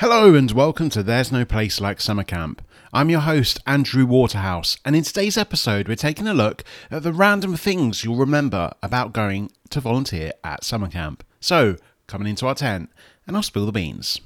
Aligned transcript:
Hello 0.00 0.36
and 0.36 0.52
welcome 0.52 0.90
to 0.90 1.02
There's 1.02 1.32
No 1.32 1.44
Place 1.44 1.80
Like 1.80 2.00
Summer 2.00 2.22
Camp. 2.22 2.62
I'm 2.92 3.10
your 3.10 3.18
host, 3.18 3.58
Andrew 3.66 4.06
Waterhouse, 4.06 4.76
and 4.84 4.94
in 4.94 5.02
today's 5.02 5.36
episode, 5.36 5.88
we're 5.88 5.96
taking 5.96 6.28
a 6.28 6.34
look 6.34 6.62
at 6.88 7.02
the 7.02 7.12
random 7.12 7.56
things 7.56 8.04
you'll 8.04 8.14
remember 8.14 8.70
about 8.80 9.12
going 9.12 9.50
to 9.70 9.80
volunteer 9.80 10.30
at 10.44 10.62
summer 10.62 10.86
camp. 10.86 11.24
So, 11.40 11.78
coming 12.06 12.28
into 12.28 12.46
our 12.46 12.54
tent, 12.54 12.92
and 13.26 13.34
I'll 13.34 13.42
spill 13.42 13.66
the 13.66 13.72
beans. 13.72 14.20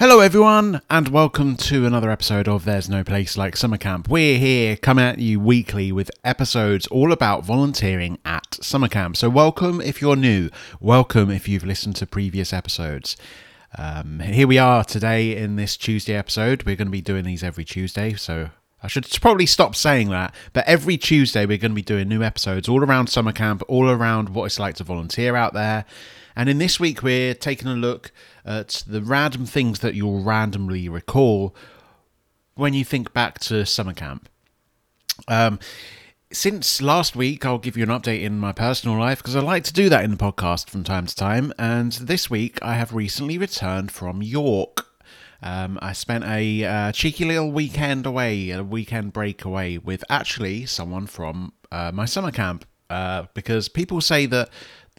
Hello, 0.00 0.20
everyone, 0.20 0.80
and 0.88 1.08
welcome 1.08 1.56
to 1.56 1.84
another 1.84 2.10
episode 2.10 2.48
of 2.48 2.64
There's 2.64 2.88
No 2.88 3.04
Place 3.04 3.36
Like 3.36 3.54
Summer 3.54 3.76
Camp. 3.76 4.08
We're 4.08 4.38
here 4.38 4.74
coming 4.76 5.04
at 5.04 5.18
you 5.18 5.38
weekly 5.38 5.92
with 5.92 6.10
episodes 6.24 6.86
all 6.86 7.12
about 7.12 7.44
volunteering 7.44 8.16
at 8.24 8.56
summer 8.62 8.88
camp. 8.88 9.18
So, 9.18 9.28
welcome 9.28 9.82
if 9.82 10.00
you're 10.00 10.16
new, 10.16 10.48
welcome 10.80 11.30
if 11.30 11.48
you've 11.48 11.66
listened 11.66 11.96
to 11.96 12.06
previous 12.06 12.54
episodes. 12.54 13.18
Um, 13.76 14.20
here 14.20 14.46
we 14.46 14.56
are 14.56 14.84
today 14.84 15.36
in 15.36 15.56
this 15.56 15.76
Tuesday 15.76 16.14
episode. 16.14 16.62
We're 16.62 16.76
going 16.76 16.88
to 16.88 16.92
be 16.92 17.02
doing 17.02 17.26
these 17.26 17.44
every 17.44 17.66
Tuesday, 17.66 18.14
so 18.14 18.48
I 18.82 18.88
should 18.88 19.06
probably 19.20 19.44
stop 19.44 19.76
saying 19.76 20.08
that. 20.08 20.34
But 20.54 20.66
every 20.66 20.96
Tuesday, 20.96 21.44
we're 21.44 21.58
going 21.58 21.72
to 21.72 21.76
be 21.76 21.82
doing 21.82 22.08
new 22.08 22.22
episodes 22.22 22.70
all 22.70 22.82
around 22.82 23.08
summer 23.08 23.32
camp, 23.32 23.62
all 23.68 23.90
around 23.90 24.30
what 24.30 24.46
it's 24.46 24.58
like 24.58 24.76
to 24.76 24.84
volunteer 24.84 25.36
out 25.36 25.52
there. 25.52 25.84
And 26.40 26.48
in 26.48 26.56
this 26.56 26.80
week, 26.80 27.02
we're 27.02 27.34
taking 27.34 27.68
a 27.68 27.74
look 27.74 28.12
at 28.46 28.82
the 28.86 29.02
random 29.02 29.44
things 29.44 29.80
that 29.80 29.94
you'll 29.94 30.22
randomly 30.22 30.88
recall 30.88 31.54
when 32.54 32.72
you 32.72 32.82
think 32.82 33.12
back 33.12 33.38
to 33.40 33.66
summer 33.66 33.92
camp. 33.92 34.26
Um, 35.28 35.58
since 36.32 36.80
last 36.80 37.14
week, 37.14 37.44
I'll 37.44 37.58
give 37.58 37.76
you 37.76 37.82
an 37.82 37.90
update 37.90 38.22
in 38.22 38.38
my 38.38 38.52
personal 38.52 38.98
life 38.98 39.18
because 39.18 39.36
I 39.36 39.40
like 39.40 39.64
to 39.64 39.72
do 39.74 39.90
that 39.90 40.02
in 40.02 40.12
the 40.12 40.16
podcast 40.16 40.70
from 40.70 40.82
time 40.82 41.04
to 41.04 41.14
time. 41.14 41.52
And 41.58 41.92
this 41.92 42.30
week, 42.30 42.58
I 42.62 42.72
have 42.76 42.94
recently 42.94 43.36
returned 43.36 43.92
from 43.92 44.22
York. 44.22 44.86
Um, 45.42 45.78
I 45.82 45.92
spent 45.92 46.24
a 46.24 46.64
uh, 46.64 46.92
cheeky 46.92 47.26
little 47.26 47.52
weekend 47.52 48.06
away, 48.06 48.48
a 48.48 48.64
weekend 48.64 49.12
break 49.12 49.44
away 49.44 49.76
with 49.76 50.04
actually 50.08 50.64
someone 50.64 51.06
from 51.06 51.52
uh, 51.70 51.92
my 51.92 52.06
summer 52.06 52.30
camp 52.30 52.64
uh, 52.90 53.26
because 53.34 53.68
people 53.68 54.00
say 54.00 54.26
that 54.26 54.50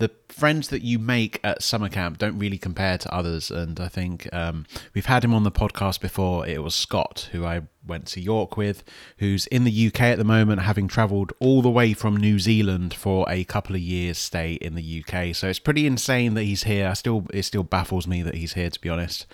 the 0.02 0.12
friends 0.30 0.70
that 0.70 0.82
you 0.82 0.98
make 0.98 1.40
at 1.44 1.62
summer 1.62 1.88
camp 1.88 2.18
don't 2.18 2.40
really 2.40 2.58
compare 2.58 2.98
to 2.98 3.14
others. 3.14 3.52
And 3.52 3.80
I 3.80 3.88
think 3.88 4.28
um, 4.34 4.66
we've 4.96 5.06
had 5.06 5.24
him 5.24 5.32
on 5.32 5.44
the 5.44 5.52
podcast 5.52 6.02
before. 6.02 6.48
It 6.48 6.64
was 6.64 6.74
Scott, 6.74 7.30
who 7.32 7.46
I 7.46 7.62
went 7.86 8.08
to 8.08 8.20
York 8.20 8.58
with, 8.58 8.84
who's 9.20 9.46
in 9.48 9.64
the 9.64 9.88
UK 9.88 10.02
at 10.02 10.18
the 10.18 10.24
moment, 10.24 10.62
having 10.62 10.88
travelled 10.88 11.34
all 11.40 11.62
the 11.62 11.70
way 11.70 11.94
from 11.94 12.18
New 12.18 12.40
Zealand 12.40 12.96
for 12.96 13.28
a 13.30 13.44
couple 13.44 13.76
of 13.76 13.82
years 13.82 14.18
stay 14.18 14.54
in 14.54 14.74
the 14.74 15.04
UK. 15.04 15.36
So 15.36 15.48
it's 15.48 15.60
pretty 15.60 15.86
insane 15.86 16.34
that 16.34 16.44
he's 16.44 16.64
here. 16.64 16.88
I 16.88 16.94
still 16.94 17.28
it 17.32 17.44
still 17.44 17.64
baffles 17.64 18.08
me 18.08 18.24
that 18.24 18.34
he's 18.34 18.54
here, 18.54 18.72
to 18.72 18.82
be 18.82 18.90
honest. 18.90 19.28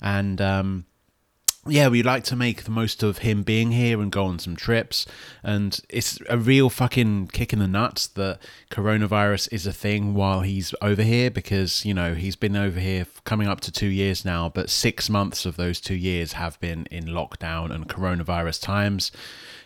And 0.00 0.40
um, 0.40 0.86
yeah, 1.68 1.88
we 1.88 2.02
like 2.02 2.24
to 2.24 2.36
make 2.36 2.64
the 2.64 2.70
most 2.70 3.02
of 3.02 3.18
him 3.18 3.42
being 3.42 3.72
here 3.72 4.00
and 4.00 4.12
go 4.12 4.24
on 4.24 4.38
some 4.38 4.56
trips. 4.56 5.06
And 5.42 5.78
it's 5.88 6.18
a 6.28 6.38
real 6.38 6.70
fucking 6.70 7.28
kick 7.28 7.52
in 7.52 7.58
the 7.58 7.68
nuts 7.68 8.06
that 8.08 8.38
coronavirus 8.70 9.52
is 9.52 9.66
a 9.66 9.72
thing 9.72 10.14
while 10.14 10.40
he's 10.42 10.74
over 10.80 11.02
here 11.02 11.30
because, 11.30 11.84
you 11.84 11.94
know, 11.94 12.14
he's 12.14 12.36
been 12.36 12.56
over 12.56 12.80
here 12.80 13.06
coming 13.24 13.48
up 13.48 13.60
to 13.62 13.72
two 13.72 13.88
years 13.88 14.24
now, 14.24 14.48
but 14.48 14.70
six 14.70 15.10
months 15.10 15.46
of 15.46 15.56
those 15.56 15.80
two 15.80 15.94
years 15.94 16.34
have 16.34 16.58
been 16.60 16.86
in 16.90 17.04
lockdown 17.06 17.70
and 17.70 17.88
coronavirus 17.88 18.62
times. 18.62 19.12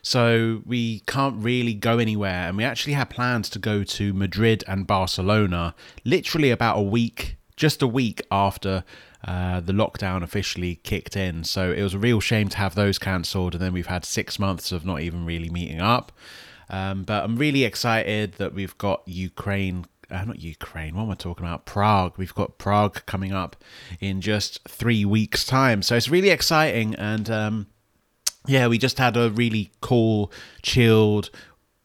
So 0.03 0.63
we 0.65 1.01
can't 1.01 1.43
really 1.43 1.75
go 1.75 1.99
anywhere. 1.99 2.49
And 2.49 2.57
we 2.57 2.65
actually 2.65 2.95
had 2.95 3.11
plans 3.11 3.49
to 3.51 3.59
go 3.59 3.85
to 3.85 4.13
Madrid 4.13 4.65
and 4.67 4.87
Barcelona 4.87 5.75
literally 6.05 6.51
about 6.51 6.79
a 6.79 6.83
week, 6.83 7.37
just 7.57 7.83
a 7.83 7.87
week 7.87 8.23
after 8.31 8.85
uh, 9.25 9.61
the 9.61 9.73
lockdown 9.73 10.23
officially 10.23 10.77
kicked 10.77 11.17
in. 11.17 11.45
So 11.45 11.73
it 11.73 11.83
was 11.83 11.95
a 11.95 11.99
real 11.99 12.21
shame 12.21 12.49
to 12.49 12.57
have 12.57 12.75
those 12.75 12.99
cancelled, 12.99 13.55
and 13.55 13.63
then 13.63 13.73
we've 13.73 13.87
had 13.87 14.05
six 14.05 14.39
months 14.39 14.73
of 14.73 14.85
not 14.85 15.01
even 15.01 15.25
really 15.27 15.51
meeting 15.51 15.81
up. 15.81 16.13
Um, 16.71 17.03
but 17.03 17.25
I'm 17.25 17.37
really 17.37 17.65
excited 17.65 18.35
that 18.35 18.55
we've 18.55 18.77
got 18.79 19.03
Ukraine. 19.07 19.87
Uh, 20.11 20.25
not 20.25 20.41
Ukraine. 20.41 20.95
What 20.97 21.03
am 21.03 21.11
I 21.11 21.15
talking 21.15 21.45
about? 21.45 21.67
Prague. 21.67 22.15
We've 22.17 22.35
got 22.35 22.59
Prague 22.59 23.05
coming 23.07 23.33
up 23.33 23.57
in 24.01 24.21
just 24.21 24.67
three 24.69 25.05
weeks' 25.05 25.45
time. 25.45 25.83
So 25.83 25.97
it's 25.97 26.09
really 26.09 26.31
exciting. 26.31 26.95
And 26.95 27.29
um, 27.31 27.67
yeah, 28.47 28.69
we 28.69 28.79
just 28.79 28.99
had 28.99 29.17
a 29.17 29.31
really 29.31 29.71
cool, 29.81 30.33
chilled 30.63 31.31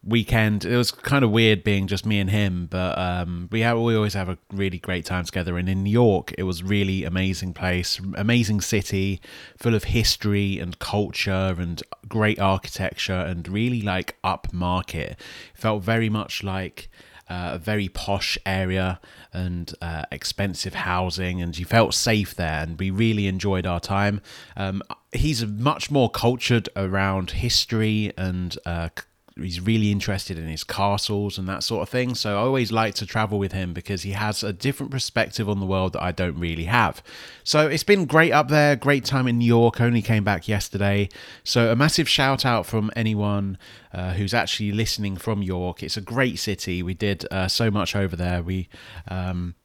weekend. 0.05 0.63
It 0.63 0.77
was 0.77 0.91
kind 0.91 1.25
of 1.25 1.31
weird 1.31 1.63
being 1.63 1.88
just 1.88 2.05
me 2.05 2.19
and 2.19 2.29
him, 2.29 2.67
but 2.69 2.97
um, 2.97 3.49
we 3.51 3.61
have, 3.61 3.77
we 3.79 3.95
always 3.95 4.13
have 4.13 4.29
a 4.29 4.38
really 4.53 4.77
great 4.77 5.05
time 5.05 5.25
together. 5.25 5.57
And 5.57 5.67
in 5.67 5.83
New 5.83 5.91
York, 5.91 6.33
it 6.38 6.43
was 6.43 6.61
really 6.63 7.03
amazing 7.03 7.53
place, 7.53 7.99
amazing 8.16 8.61
city, 8.61 9.19
full 9.57 9.73
of 9.73 9.85
history 9.85 10.59
and 10.59 10.77
culture 10.77 11.55
and 11.57 11.81
great 12.07 12.39
architecture 12.39 13.13
and 13.13 13.47
really 13.47 13.81
like 13.81 14.16
upmarket. 14.23 15.16
Felt 15.53 15.83
very 15.83 16.09
much 16.09 16.43
like. 16.43 16.89
Uh, 17.27 17.53
a 17.53 17.57
very 17.57 17.89
posh 17.89 18.37
area 18.45 18.99
and 19.33 19.73
uh, 19.81 20.03
expensive 20.11 20.75
housing, 20.75 21.41
and 21.41 21.57
you 21.57 21.66
felt 21.66 21.95
safe 21.95 22.35
there, 22.35 22.61
and 22.61 22.77
we 22.77 22.91
really 22.91 23.25
enjoyed 23.25 23.66
our 23.66 23.79
time. 23.79 24.22
Um, 24.55 24.83
he's 25.11 25.43
much 25.43 25.89
more 25.89 26.07
cultured 26.07 26.69
around 26.75 27.31
history 27.31 28.13
and 28.16 28.55
uh, 28.63 28.89
he's 29.38 29.59
really 29.59 29.91
interested 29.91 30.38
in 30.38 30.47
his 30.47 30.63
castles 30.63 31.38
and 31.38 31.47
that 31.50 31.62
sort 31.62 31.81
of 31.81 31.90
thing. 31.90 32.16
So 32.16 32.38
I 32.38 32.40
always 32.40 32.72
like 32.72 32.96
to 32.96 33.06
travel 33.06 33.38
with 33.38 33.51
him 33.51 33.73
because 33.73 34.03
he 34.03 34.12
has 34.12 34.44
a 34.44 34.53
different 34.53 34.91
perspective 34.91 35.50
on 35.50 35.59
the 35.59 35.66
world 35.66 35.94
that 35.94 36.03
I 36.03 36.13
don't 36.13 36.40
really 36.40 36.66
have. 36.66 37.03
So 37.44 37.68
it's 37.68 37.84
been 37.84 38.06
great 38.06 38.31
up 38.31 38.47
there, 38.47 38.78
great 38.78 39.03
time 39.03 39.28
in 39.28 39.38
New 39.38 39.46
York. 39.46 39.81
Only 39.81 40.01
came 40.01 40.23
back 40.23 40.47
yesterday. 40.47 41.09
So 41.44 41.69
a 41.69 41.75
massive 41.75 42.07
shout 42.07 42.46
out 42.46 42.66
from 42.66 42.91
anyone 42.96 43.57
uh, 43.94 44.13
who's 44.13 44.34
actually 44.34 44.72
listening 44.72 45.18
from 45.18 45.41
York. 45.41 45.84
It's 45.84 45.97
a 45.97 46.02
great 46.02 46.40
city. 46.40 46.81
We 46.81 46.94
did 46.94 47.25
uh, 47.29 47.50
so 47.50 47.69
much 47.69 47.96
over 47.96 48.16
there. 48.16 48.41
We 48.41 48.69
um, 49.09 49.56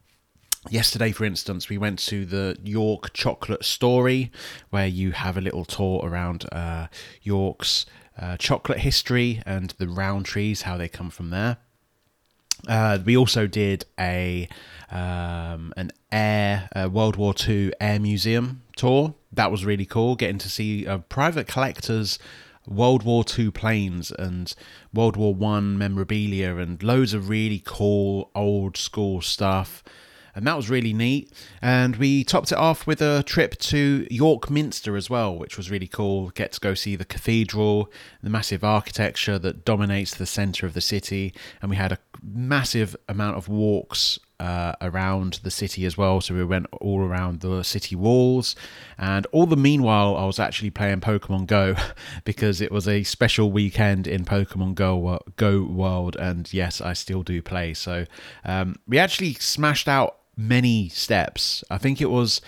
Yesterday, 0.68 1.12
for 1.12 1.24
instance, 1.24 1.70
we 1.70 1.78
went 1.78 1.98
to 2.00 2.26
the 2.26 2.54
York 2.62 3.14
Chocolate 3.14 3.64
Story, 3.64 4.30
where 4.68 4.86
you 4.86 5.12
have 5.12 5.38
a 5.38 5.40
little 5.40 5.64
tour 5.64 6.02
around 6.04 6.44
uh, 6.52 6.88
York's 7.22 7.86
uh, 8.18 8.36
chocolate 8.36 8.80
history 8.80 9.42
and 9.46 9.70
the 9.78 9.86
Rowntree's, 9.86 10.62
how 10.62 10.76
they 10.76 10.88
come 10.88 11.10
from 11.10 11.30
there. 11.30 11.58
Uh, 12.68 12.98
we 13.04 13.16
also 13.16 13.46
did 13.46 13.84
a 13.98 14.48
um, 14.90 15.72
an 15.76 15.92
air 16.12 16.68
uh, 16.74 16.88
World 16.90 17.16
War 17.16 17.34
II 17.48 17.72
air 17.80 17.98
museum 17.98 18.62
tour. 18.76 19.14
That 19.32 19.50
was 19.50 19.64
really 19.64 19.86
cool. 19.86 20.16
Getting 20.16 20.38
to 20.38 20.50
see 20.50 20.84
a 20.84 20.98
private 20.98 21.46
collector's 21.46 22.18
World 22.66 23.02
War 23.02 23.24
II 23.38 23.50
planes 23.50 24.10
and 24.10 24.54
World 24.92 25.16
War 25.16 25.34
One 25.34 25.78
memorabilia 25.78 26.56
and 26.56 26.82
loads 26.82 27.14
of 27.14 27.28
really 27.28 27.62
cool 27.64 28.30
old 28.34 28.76
school 28.76 29.20
stuff 29.20 29.82
and 30.34 30.46
that 30.46 30.56
was 30.56 30.70
really 30.70 30.92
neat. 30.92 31.32
And 31.60 31.96
we 31.96 32.24
topped 32.24 32.52
it 32.52 32.58
off 32.58 32.86
with 32.86 33.00
a 33.00 33.22
trip 33.24 33.56
to 33.58 34.06
York 34.10 34.50
Minster 34.50 34.96
as 34.96 35.10
well, 35.10 35.36
which 35.36 35.56
was 35.56 35.70
really 35.70 35.86
cool. 35.86 36.30
Get 36.30 36.52
to 36.52 36.60
go 36.60 36.74
see 36.74 36.96
the 36.96 37.04
cathedral, 37.04 37.90
the 38.22 38.30
massive 38.30 38.64
architecture 38.64 39.38
that 39.38 39.64
dominates 39.64 40.14
the 40.14 40.26
centre 40.26 40.66
of 40.66 40.74
the 40.74 40.80
city, 40.80 41.34
and 41.60 41.70
we 41.70 41.76
had 41.76 41.92
a 41.92 41.98
massive 42.22 42.96
amount 43.08 43.36
of 43.36 43.48
walks 43.48 44.18
uh, 44.40 44.74
around 44.80 45.40
the 45.42 45.50
city 45.50 45.84
as 45.84 45.98
well. 45.98 46.20
So 46.20 46.34
we 46.34 46.44
went 46.44 46.66
all 46.80 47.00
around 47.00 47.40
the 47.40 47.62
city 47.62 47.94
walls, 47.94 48.56
and 48.98 49.26
all 49.32 49.46
the 49.46 49.56
meanwhile, 49.56 50.16
I 50.16 50.24
was 50.24 50.38
actually 50.38 50.70
playing 50.70 51.00
Pokemon 51.00 51.46
Go 51.46 51.76
because 52.24 52.60
it 52.60 52.72
was 52.72 52.88
a 52.88 53.02
special 53.02 53.52
weekend 53.52 54.06
in 54.06 54.24
Pokemon 54.24 54.74
Go 54.74 55.20
Go 55.36 55.62
World, 55.62 56.16
and 56.16 56.52
yes, 56.52 56.80
I 56.80 56.94
still 56.94 57.22
do 57.22 57.42
play. 57.42 57.74
So 57.74 58.06
um, 58.44 58.76
we 58.88 58.98
actually 58.98 59.34
smashed 59.34 59.88
out 59.88 60.19
many 60.36 60.88
steps. 60.88 61.64
I 61.70 61.78
think 61.78 62.00
it 62.00 62.10
was 62.10 62.40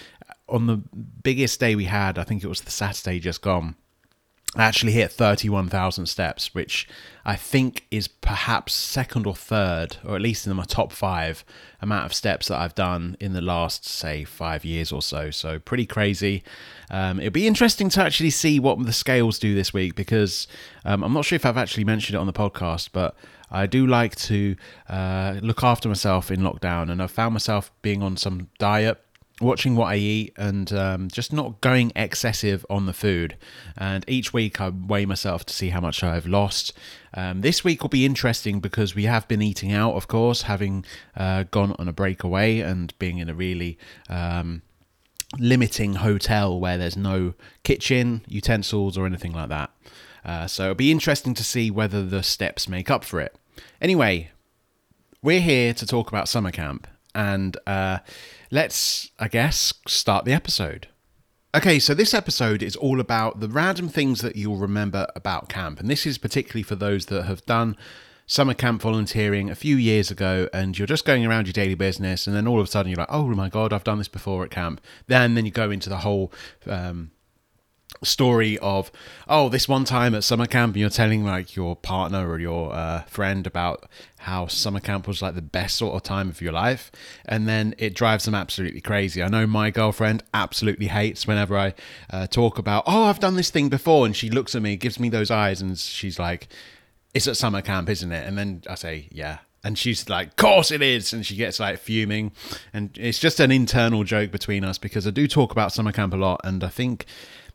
on 0.48 0.66
the 0.66 0.76
biggest 1.22 1.60
day 1.60 1.74
we 1.74 1.84
had, 1.84 2.18
I 2.18 2.24
think 2.24 2.44
it 2.44 2.48
was 2.48 2.62
the 2.62 2.70
Saturday 2.70 3.18
just 3.18 3.42
gone. 3.42 3.76
I 4.54 4.64
actually 4.64 4.92
hit 4.92 5.10
31,000 5.10 6.04
steps, 6.04 6.54
which 6.54 6.86
I 7.24 7.36
think 7.36 7.86
is 7.90 8.06
perhaps 8.06 8.74
second 8.74 9.26
or 9.26 9.34
third, 9.34 9.96
or 10.04 10.14
at 10.14 10.20
least 10.20 10.46
in 10.46 10.54
my 10.54 10.64
top 10.64 10.92
five 10.92 11.42
amount 11.80 12.04
of 12.04 12.12
steps 12.12 12.48
that 12.48 12.58
I've 12.58 12.74
done 12.74 13.16
in 13.18 13.32
the 13.32 13.40
last, 13.40 13.86
say, 13.86 14.24
five 14.24 14.62
years 14.62 14.92
or 14.92 15.00
so. 15.00 15.30
So, 15.30 15.58
pretty 15.58 15.86
crazy. 15.86 16.42
Um, 16.90 17.18
it'll 17.18 17.30
be 17.30 17.46
interesting 17.46 17.88
to 17.90 18.02
actually 18.02 18.28
see 18.28 18.60
what 18.60 18.84
the 18.84 18.92
scales 18.92 19.38
do 19.38 19.54
this 19.54 19.72
week 19.72 19.94
because 19.94 20.46
um, 20.84 21.02
I'm 21.02 21.14
not 21.14 21.24
sure 21.24 21.36
if 21.36 21.46
I've 21.46 21.56
actually 21.56 21.84
mentioned 21.84 22.16
it 22.16 22.18
on 22.18 22.26
the 22.26 22.32
podcast, 22.34 22.90
but 22.92 23.16
I 23.52 23.66
do 23.66 23.86
like 23.86 24.16
to 24.16 24.56
uh, 24.88 25.38
look 25.42 25.62
after 25.62 25.88
myself 25.88 26.30
in 26.30 26.40
lockdown, 26.40 26.90
and 26.90 27.02
I've 27.02 27.10
found 27.10 27.34
myself 27.34 27.70
being 27.82 28.02
on 28.02 28.16
some 28.16 28.48
diet 28.58 28.98
watching 29.40 29.74
what 29.76 29.86
I 29.86 29.96
eat 29.96 30.32
and 30.36 30.72
um, 30.72 31.08
just 31.08 31.32
not 31.32 31.60
going 31.60 31.92
excessive 31.96 32.64
on 32.70 32.86
the 32.86 32.92
food. 32.92 33.36
And 33.76 34.04
each 34.08 34.32
week 34.32 34.60
I 34.60 34.68
weigh 34.70 35.04
myself 35.04 35.44
to 35.46 35.54
see 35.54 35.70
how 35.70 35.80
much 35.80 36.02
I've 36.02 36.26
lost. 36.26 36.72
Um, 37.14 37.40
this 37.40 37.64
week 37.64 37.82
will 37.82 37.88
be 37.88 38.06
interesting 38.06 38.60
because 38.60 38.94
we 38.94 39.04
have 39.04 39.28
been 39.28 39.42
eating 39.42 39.72
out, 39.72 39.94
of 39.94 40.08
course, 40.08 40.42
having 40.42 40.84
uh, 41.16 41.44
gone 41.50 41.74
on 41.78 41.88
a 41.88 41.92
breakaway 41.92 42.60
and 42.60 42.96
being 42.98 43.18
in 43.18 43.28
a 43.28 43.34
really 43.34 43.78
um, 44.08 44.62
limiting 45.38 45.94
hotel 45.94 46.58
where 46.58 46.78
there's 46.78 46.96
no 46.96 47.34
kitchen, 47.64 48.22
utensils, 48.28 48.96
or 48.96 49.06
anything 49.06 49.32
like 49.32 49.48
that. 49.48 49.70
Uh, 50.24 50.46
so 50.46 50.64
it'll 50.64 50.74
be 50.74 50.92
interesting 50.92 51.34
to 51.34 51.42
see 51.44 51.70
whether 51.70 52.04
the 52.04 52.22
steps 52.22 52.68
make 52.68 52.90
up 52.90 53.02
for 53.04 53.20
it. 53.20 53.36
Anyway, 53.82 54.30
we're 55.22 55.40
here 55.40 55.74
to 55.74 55.84
talk 55.84 56.06
about 56.06 56.28
summer 56.28 56.52
camp 56.52 56.86
and 57.16 57.56
uh, 57.66 57.98
let's, 58.52 59.10
I 59.18 59.26
guess, 59.26 59.74
start 59.88 60.24
the 60.24 60.32
episode. 60.32 60.86
Okay, 61.52 61.80
so 61.80 61.92
this 61.92 62.14
episode 62.14 62.62
is 62.62 62.76
all 62.76 63.00
about 63.00 63.40
the 63.40 63.48
random 63.48 63.88
things 63.88 64.20
that 64.20 64.36
you'll 64.36 64.56
remember 64.56 65.08
about 65.16 65.48
camp, 65.48 65.80
and 65.80 65.90
this 65.90 66.06
is 66.06 66.16
particularly 66.16 66.62
for 66.62 66.76
those 66.76 67.06
that 67.06 67.24
have 67.24 67.44
done 67.44 67.76
summer 68.24 68.54
camp 68.54 68.80
volunteering 68.80 69.50
a 69.50 69.54
few 69.56 69.76
years 69.76 70.12
ago 70.12 70.48
and 70.52 70.78
you're 70.78 70.86
just 70.86 71.04
going 71.04 71.26
around 71.26 71.48
your 71.48 71.52
daily 71.52 71.74
business 71.74 72.28
and 72.28 72.36
then 72.36 72.46
all 72.46 72.60
of 72.60 72.68
a 72.68 72.70
sudden 72.70 72.88
you're 72.88 72.96
like 72.96 73.08
oh 73.10 73.26
my 73.26 73.48
god 73.48 73.72
i've 73.72 73.82
done 73.82 73.98
this 73.98 74.08
before 74.08 74.44
at 74.44 74.50
camp 74.50 74.80
then 75.08 75.34
then 75.34 75.44
you 75.44 75.50
go 75.50 75.72
into 75.72 75.90
the 75.90 75.98
whole 75.98 76.32
um, 76.66 77.10
story 78.02 78.58
of 78.58 78.90
oh 79.28 79.48
this 79.48 79.68
one 79.68 79.84
time 79.84 80.14
at 80.14 80.24
summer 80.24 80.46
camp 80.46 80.76
you're 80.76 80.90
telling 80.90 81.24
like 81.24 81.54
your 81.54 81.76
partner 81.76 82.28
or 82.28 82.38
your 82.38 82.72
uh, 82.72 83.02
friend 83.02 83.46
about 83.46 83.84
how 84.18 84.46
summer 84.46 84.80
camp 84.80 85.06
was 85.06 85.22
like 85.22 85.34
the 85.34 85.42
best 85.42 85.76
sort 85.76 85.94
of 85.94 86.02
time 86.02 86.28
of 86.28 86.40
your 86.40 86.52
life 86.52 86.90
and 87.24 87.48
then 87.48 87.74
it 87.78 87.94
drives 87.94 88.24
them 88.24 88.34
absolutely 88.34 88.80
crazy 88.80 89.22
i 89.22 89.28
know 89.28 89.46
my 89.46 89.70
girlfriend 89.70 90.22
absolutely 90.34 90.86
hates 90.86 91.26
whenever 91.26 91.56
i 91.56 91.74
uh, 92.10 92.26
talk 92.26 92.58
about 92.58 92.82
oh 92.86 93.04
i've 93.04 93.20
done 93.20 93.36
this 93.36 93.50
thing 93.50 93.68
before 93.68 94.06
and 94.06 94.16
she 94.16 94.30
looks 94.30 94.54
at 94.54 94.62
me 94.62 94.76
gives 94.76 94.98
me 94.98 95.08
those 95.08 95.30
eyes 95.30 95.60
and 95.60 95.78
she's 95.78 96.18
like 96.18 96.48
it's 97.14 97.28
at 97.28 97.36
summer 97.36 97.62
camp 97.62 97.88
isn't 97.88 98.12
it 98.12 98.26
and 98.26 98.36
then 98.36 98.62
i 98.68 98.74
say 98.74 99.08
yeah 99.10 99.38
and 99.64 99.78
she's 99.78 100.08
like, 100.08 100.36
course 100.36 100.70
it 100.70 100.82
is. 100.82 101.12
And 101.12 101.24
she 101.24 101.36
gets 101.36 101.60
like 101.60 101.78
fuming. 101.78 102.32
And 102.72 102.96
it's 102.98 103.18
just 103.18 103.38
an 103.40 103.52
internal 103.52 104.04
joke 104.04 104.30
between 104.30 104.64
us 104.64 104.78
because 104.78 105.06
I 105.06 105.10
do 105.10 105.28
talk 105.28 105.52
about 105.52 105.72
summer 105.72 105.92
camp 105.92 106.14
a 106.14 106.16
lot. 106.16 106.40
And 106.42 106.64
I 106.64 106.68
think 106.68 107.06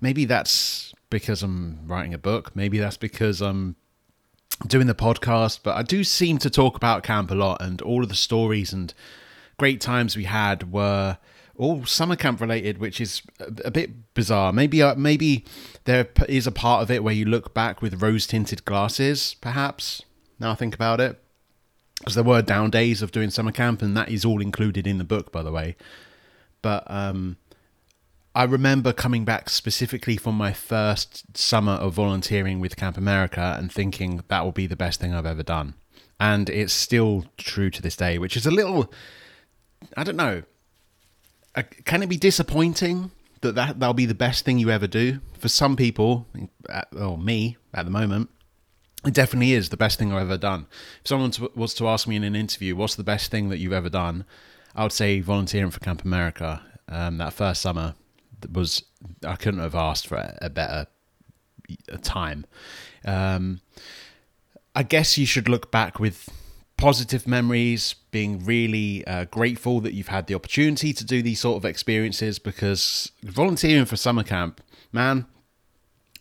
maybe 0.02 0.26
that's 0.26 0.94
because 1.10 1.44
I'm 1.44 1.80
writing 1.88 2.14
a 2.14 2.18
book. 2.18 2.56
Maybe 2.56 2.80
that's 2.80 2.98
because 2.98 3.42
I'm 3.42 3.76
doing 4.66 4.88
the 4.88 4.96
podcast. 4.96 5.60
But 5.64 5.76
I 5.76 5.84
do 5.84 6.04
seem 6.04 6.38
to 6.40 6.50
talk 6.50 6.76
about 6.76 7.04
camp 7.04 7.32
a 7.32 7.36
lot, 7.36 7.62
and 7.62 7.82
all 7.82 8.04
of 8.04 8.10
the 8.10 8.16
stories 8.16 8.74
and 8.74 8.94
great 9.58 9.82
times 9.82 10.16
we 10.16 10.26
had 10.26 10.72
were 10.72 11.18
all 11.58 11.86
summer 11.86 12.16
camp 12.16 12.40
related, 12.40 12.78
which 12.78 13.02
is 13.02 13.22
a, 13.40 13.72
bit 13.72 14.14
bizarre. 14.14 14.54
Maybe 14.54 14.82
uh, 14.82 14.96
maybe 14.96 15.46
there 15.86 16.08
is 16.30 16.46
a 16.46 16.52
part 16.52 16.84
of 16.84 16.92
it 16.92 17.04
where 17.04 17.14
you 17.14 17.26
look 17.26 17.54
back 17.54 17.82
with 17.82 18.02
rose 18.02 18.28
tinted 18.28 18.64
glasses, 18.66 19.36
perhaps. 19.42 20.04
Now 20.40 20.52
I 20.52 20.56
think 20.56 20.76
about 20.76 21.02
it, 21.02 21.20
because 21.98 22.16
there 22.16 22.24
were 22.24 22.44
down 22.44 22.70
days 22.70 23.02
of 23.02 23.12
doing 23.12 23.32
summer 23.32 23.52
camp, 23.52 23.82
and 23.82 23.98
that 23.98 24.10
is 24.10 24.24
all 24.24 24.42
included 24.42 24.86
in 24.86 25.00
the 25.00 25.04
book, 25.04 25.32
by 25.32 25.42
the 25.42 25.52
way. 25.52 25.76
But 26.62 26.84
um, 26.88 27.38
I 28.38 28.44
remember 28.44 28.94
coming 28.94 29.26
back 29.26 29.50
specifically 29.50 30.16
from 30.16 30.36
my 30.36 30.54
first 30.54 31.36
summer 31.36 31.72
of 31.72 31.94
volunteering 31.94 32.60
with 32.60 32.76
Camp 32.76 32.96
America 32.96 33.56
and 33.58 33.72
thinking 33.72 34.24
that 34.28 34.44
will 34.46 34.52
be 34.52 34.68
the 34.68 34.76
best 34.76 35.00
thing 35.00 35.12
I've 35.12 35.26
ever 35.26 35.42
done. 35.42 35.74
And 36.20 36.48
it's 36.48 36.72
still 36.72 37.26
true 37.38 37.72
to 37.72 37.82
this 37.82 37.96
day, 37.96 38.20
which 38.20 38.38
is 38.38 38.46
a 38.46 38.52
little, 38.52 38.94
I 39.98 40.04
don't 40.04 40.18
know, 40.18 40.44
uh, 41.56 41.64
can 41.86 42.04
it 42.04 42.10
be 42.10 42.18
disappointing 42.18 43.10
that, 43.42 43.56
that 43.56 43.80
that'll 43.80 43.96
be 43.96 44.06
the 44.06 44.14
best 44.14 44.46
thing 44.46 44.60
you 44.60 44.70
ever 44.70 44.86
do? 44.86 45.20
For 45.40 45.50
some 45.50 45.76
people, 45.76 46.28
uh, 46.70 46.84
or 46.96 47.18
me 47.18 47.58
at 47.74 47.86
the 47.86 47.92
moment, 47.92 48.30
it 49.04 49.16
definitely 49.16 49.54
is 49.54 49.70
the 49.70 49.78
best 49.78 49.98
thing 49.98 50.14
I've 50.14 50.22
ever 50.22 50.38
done. 50.38 50.68
If 51.02 51.08
someone 51.08 51.32
was 51.56 51.74
to 51.74 51.88
ask 51.88 52.08
me 52.08 52.16
in 52.16 52.24
an 52.24 52.36
interview, 52.36 52.76
what's 52.76 52.94
the 52.94 53.04
best 53.04 53.32
thing 53.32 53.50
that 53.50 53.58
you've 53.58 53.74
ever 53.74 53.90
done? 53.90 54.26
I 54.76 54.84
would 54.84 54.92
say 54.92 55.22
volunteering 55.22 55.72
for 55.72 55.80
Camp 55.80 56.06
America 56.06 56.62
um, 56.88 57.18
that 57.18 57.34
first 57.34 57.64
summer 57.64 57.96
was 58.52 58.84
I 59.26 59.36
couldn't 59.36 59.60
have 59.60 59.76
asked 59.76 60.08
for 60.08 60.36
a, 60.42 60.50
better 60.50 60.88
time. 62.02 62.46
Um, 63.06 63.62
I 64.76 64.84
guess 64.84 65.18
you 65.18 65.26
should 65.26 65.50
look 65.50 65.72
back 65.72 66.00
with 66.00 66.30
positive 66.78 67.28
memories, 67.28 67.96
being 68.12 68.46
really 68.46 69.06
uh, 69.08 69.26
grateful 69.26 69.80
that 69.82 69.94
you've 69.94 70.10
had 70.10 70.28
the 70.28 70.36
opportunity 70.36 70.94
to 70.94 71.04
do 71.04 71.22
these 71.22 71.40
sort 71.40 71.58
of 71.58 71.66
experiences 71.66 72.38
because 72.38 73.12
volunteering 73.24 73.86
for 73.86 73.96
summer 73.96 74.24
camp, 74.24 74.62
man, 74.92 75.26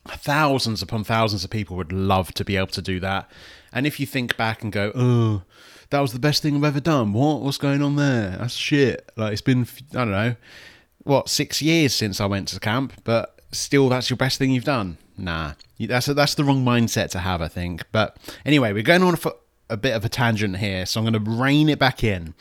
thousands 0.08 0.80
upon 0.80 1.04
thousands 1.04 1.44
of 1.44 1.50
people 1.50 1.76
would 1.76 1.92
love 1.92 2.32
to 2.32 2.44
be 2.44 2.56
able 2.56 2.68
to 2.68 2.82
do 2.82 2.98
that. 3.00 3.30
And 3.72 3.86
if 3.86 4.00
you 4.00 4.06
think 4.06 4.36
back 4.36 4.62
and 4.62 4.72
go, 4.72 4.92
oh, 4.94 5.42
that 5.90 6.00
was 6.00 6.12
the 6.12 6.18
best 6.18 6.42
thing 6.42 6.56
I've 6.56 6.64
ever 6.64 6.80
done. 6.80 7.12
What? 7.12 7.42
What's 7.42 7.58
going 7.58 7.82
on 7.82 7.96
there? 7.96 8.36
That's 8.38 8.54
shit. 8.54 9.12
Like 9.16 9.32
it's 9.34 9.42
been, 9.42 9.68
I 9.92 9.98
don't 9.98 10.10
know 10.10 10.36
what 11.06 11.28
six 11.28 11.62
years 11.62 11.94
since 11.94 12.20
I 12.20 12.26
went 12.26 12.48
to 12.48 12.60
camp, 12.60 12.92
but 13.04 13.40
still, 13.52 13.88
that's 13.88 14.10
your 14.10 14.16
best 14.16 14.38
thing 14.38 14.50
you've 14.50 14.64
done. 14.64 14.98
Nah, 15.16 15.52
that's 15.78 16.08
a, 16.08 16.14
that's 16.14 16.34
the 16.34 16.44
wrong 16.44 16.64
mindset 16.64 17.10
to 17.10 17.20
have, 17.20 17.40
I 17.40 17.48
think. 17.48 17.84
But 17.92 18.16
anyway, 18.44 18.72
we're 18.72 18.82
going 18.82 19.02
on 19.02 19.16
for 19.16 19.32
a 19.70 19.76
bit 19.76 19.94
of 19.94 20.04
a 20.04 20.08
tangent 20.08 20.58
here, 20.58 20.84
so 20.84 21.00
I'm 21.00 21.10
going 21.10 21.24
to 21.24 21.30
rein 21.30 21.68
it 21.68 21.78
back 21.78 22.04
in, 22.04 22.34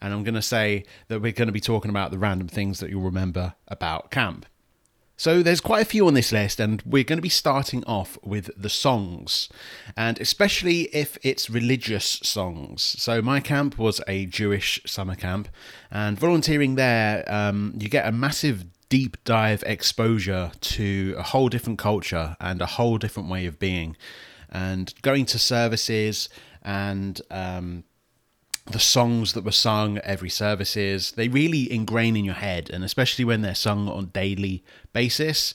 and 0.00 0.12
I'm 0.12 0.24
going 0.24 0.34
to 0.34 0.42
say 0.42 0.84
that 1.08 1.22
we're 1.22 1.32
going 1.32 1.48
to 1.48 1.52
be 1.52 1.60
talking 1.60 1.90
about 1.90 2.10
the 2.10 2.18
random 2.18 2.48
things 2.48 2.80
that 2.80 2.90
you'll 2.90 3.02
remember 3.02 3.54
about 3.68 4.10
camp. 4.10 4.46
So 5.18 5.42
there's 5.42 5.60
quite 5.60 5.82
a 5.82 5.84
few 5.84 6.06
on 6.06 6.14
this 6.14 6.30
list, 6.30 6.60
and 6.60 6.80
we're 6.86 7.02
going 7.02 7.18
to 7.18 7.22
be 7.22 7.28
starting 7.28 7.82
off 7.86 8.16
with 8.22 8.52
the 8.56 8.68
songs, 8.68 9.48
and 9.96 10.16
especially 10.20 10.82
if 10.94 11.18
it's 11.24 11.50
religious 11.50 12.20
songs. 12.22 12.82
So 12.82 13.20
my 13.20 13.40
camp 13.40 13.78
was 13.78 14.00
a 14.06 14.26
Jewish 14.26 14.80
summer 14.86 15.16
camp, 15.16 15.48
and 15.90 16.16
volunteering 16.16 16.76
there, 16.76 17.24
um, 17.26 17.74
you 17.80 17.88
get 17.88 18.06
a 18.06 18.12
massive 18.12 18.66
deep 18.88 19.16
dive 19.24 19.64
exposure 19.66 20.52
to 20.60 21.16
a 21.18 21.24
whole 21.24 21.48
different 21.48 21.80
culture 21.80 22.36
and 22.38 22.62
a 22.62 22.66
whole 22.66 22.96
different 22.96 23.28
way 23.28 23.44
of 23.46 23.58
being, 23.58 23.96
and 24.48 24.94
going 25.02 25.26
to 25.26 25.38
services 25.40 26.28
and 26.62 27.20
um, 27.32 27.82
the 28.70 28.78
songs 28.78 29.32
that 29.32 29.44
were 29.44 29.52
sung 29.52 29.98
every 29.98 30.28
services 30.28 31.12
they 31.12 31.28
really 31.28 31.70
ingrain 31.72 32.16
in 32.16 32.24
your 32.24 32.34
head 32.34 32.70
and 32.70 32.84
especially 32.84 33.24
when 33.24 33.42
they're 33.42 33.54
sung 33.54 33.88
on 33.88 34.06
daily 34.06 34.62
basis 34.92 35.54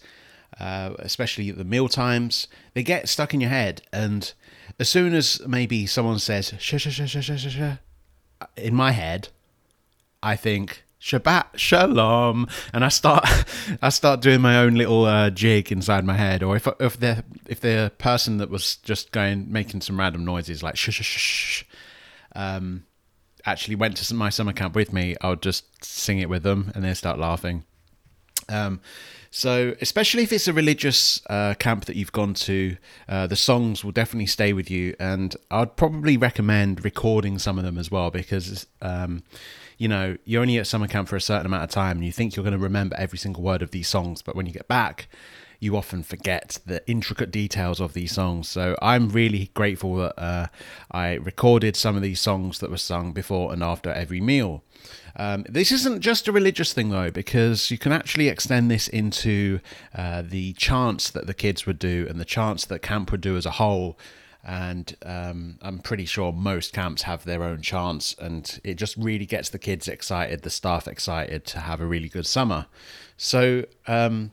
uh, 0.60 0.92
especially 1.00 1.50
at 1.50 1.57
the 1.57 1.63
meal 1.63 1.88
times 1.88 2.48
they 2.74 2.83
get 2.83 3.10
stuck 3.10 3.33
in 3.33 3.42
your 3.42 3.50
head 3.50 3.81
and 3.92 4.33
as 4.80 4.89
soon 4.89 5.13
as 5.13 5.42
maybe 5.48 5.86
someone 5.86 6.19
says 6.19 6.53
sh 6.60 6.75
sh 6.77 6.89
sh 6.89 7.08
sh 7.08 7.22
sh 7.22 7.38
sh 7.38 7.50
sh 7.50 7.62
in 8.58 8.74
my 8.74 8.91
head 8.91 9.29
i 10.22 10.36
think 10.36 10.84
Shabbat 11.03 11.58
Shalom, 11.58 12.48
and 12.74 12.86
I 12.86 12.88
start 12.88 13.27
I 13.82 13.89
start 13.89 14.22
doing 14.22 14.39
my 14.39 14.60
own 14.60 14.75
little 14.75 15.03
uh, 15.03 15.29
jig 15.32 15.70
inside 15.70 16.05
my 16.05 16.13
head. 16.13 16.41
Or 16.41 16.55
if 16.55 16.65
if 16.79 16.98
the 16.98 17.25
if 17.46 17.60
the 17.60 17.91
person 17.98 18.38
that 18.38 18.50
was 18.50 18.77
just 18.77 19.12
going 19.12 19.51
making 19.51 19.82
some 19.82 20.00
random 20.00 20.24
noises 20.24 20.63
like 20.63 20.77
shh 20.77 20.91
shh 20.91 21.03
shh, 21.03 21.17
shh 21.17 21.63
um, 22.36 22.86
actually 23.46 23.76
went 23.76 23.98
to 23.98 24.14
my 24.14 24.30
summer 24.30 24.54
camp 24.54 24.76
with 24.76 24.94
me, 24.94 25.16
I 25.22 25.30
would 25.30 25.42
just 25.42 25.84
sing 25.84 26.20
it 26.20 26.30
with 26.30 26.44
them 26.44 26.72
and 26.76 26.84
they 26.84 26.94
start 26.94 27.20
laughing. 27.20 27.64
Um, 28.50 28.82
so, 29.36 29.74
especially 29.82 30.22
if 30.22 30.32
it's 30.32 30.48
a 30.48 30.54
religious 30.54 31.20
uh, 31.28 31.56
camp 31.56 31.86
that 31.86 31.96
you've 31.96 32.12
gone 32.12 32.36
to, 32.36 32.78
uh, 33.10 33.26
the 33.26 33.36
songs 33.36 33.84
will 33.84 33.92
definitely 33.92 34.28
stay 34.28 34.54
with 34.54 34.70
you. 34.70 34.96
And 35.00 35.36
I'd 35.50 35.76
probably 35.76 36.18
recommend 36.18 36.86
recording 36.86 37.40
some 37.40 37.58
of 37.58 37.66
them 37.66 37.80
as 37.80 37.90
well 37.90 38.12
because, 38.12 38.68
um, 38.82 39.24
you 39.80 39.88
know, 39.88 40.18
you're 40.24 40.44
only 40.44 40.60
at 40.60 40.68
summer 40.68 40.88
camp 40.88 41.08
for 41.08 41.16
a 41.16 41.22
certain 41.22 41.48
amount 41.48 41.64
of 41.64 41.72
time 41.72 41.98
and 41.98 42.06
you 42.06 42.12
think 42.12 42.36
you're 42.36 42.44
going 42.44 42.58
to 42.58 42.60
remember 42.60 42.96
every 42.98 43.18
single 43.18 43.42
word 43.42 43.64
of 43.64 43.72
these 43.72 43.88
songs. 43.88 44.22
But 44.22 44.36
when 44.36 44.46
you 44.46 44.54
get 44.54 44.68
back, 44.68 45.08
you 45.63 45.77
often 45.77 46.03
forget 46.03 46.60
the 46.65 46.88
intricate 46.89 47.32
details 47.32 47.79
of 47.79 47.93
these 47.93 48.12
songs. 48.12 48.50
So 48.50 48.75
I'm 48.82 49.10
really 49.10 49.50
grateful 49.53 49.96
that 49.96 50.20
uh, 50.20 50.48
I 50.91 51.13
recorded 51.13 51.75
some 51.75 51.96
of 51.96 52.01
these 52.01 52.20
songs 52.20 52.60
that 52.60 52.70
were 52.70 52.77
sung 52.77 53.13
before 53.13 53.53
and 53.53 53.63
after 53.63 53.91
every 53.91 54.22
meal. 54.22 54.63
Um, 55.15 55.46
this 55.48 55.72
isn't 55.72 56.01
just 56.01 56.27
a 56.27 56.32
religious 56.32 56.74
thing 56.74 56.89
though, 56.89 57.12
because 57.12 57.72
you 57.72 57.77
can 57.77 57.91
actually 57.91 58.27
extend 58.27 58.70
this 58.70 58.88
into 58.88 59.60
uh, 59.96 60.24
the 60.25 60.53
chants 60.53 61.10
that 61.12 61.27
the 61.27 61.34
kids 61.34 61.65
would 61.65 61.79
do 61.79 62.05
and 62.10 62.20
the 62.20 62.25
chants 62.25 62.65
that 62.65 62.82
camp 62.82 63.12
would 63.12 63.22
do 63.22 63.38
as 63.38 63.46
a 63.46 63.51
whole. 63.51 63.98
And 64.46 64.93
um, 65.05 65.58
I'm 65.62 65.79
pretty 65.79 66.05
sure 66.05 66.34
most 66.34 66.74
camps 66.74 67.03
have 67.03 67.24
their 67.24 67.43
own 67.43 67.62
chants, 67.62 68.13
and 68.20 68.60
it 68.65 68.74
just 68.74 68.98
really 68.98 69.25
gets 69.25 69.50
the 69.50 69.58
kids 69.58 69.88
excited, 69.88 70.41
the 70.41 70.50
staff 70.50 70.86
excited 70.86 71.46
to 71.46 71.60
have 71.60 71.79
a 71.79 71.86
really 71.86 72.10
good 72.10 72.27
summer. 72.27 72.65
So, 73.15 73.63
um, 73.88 74.32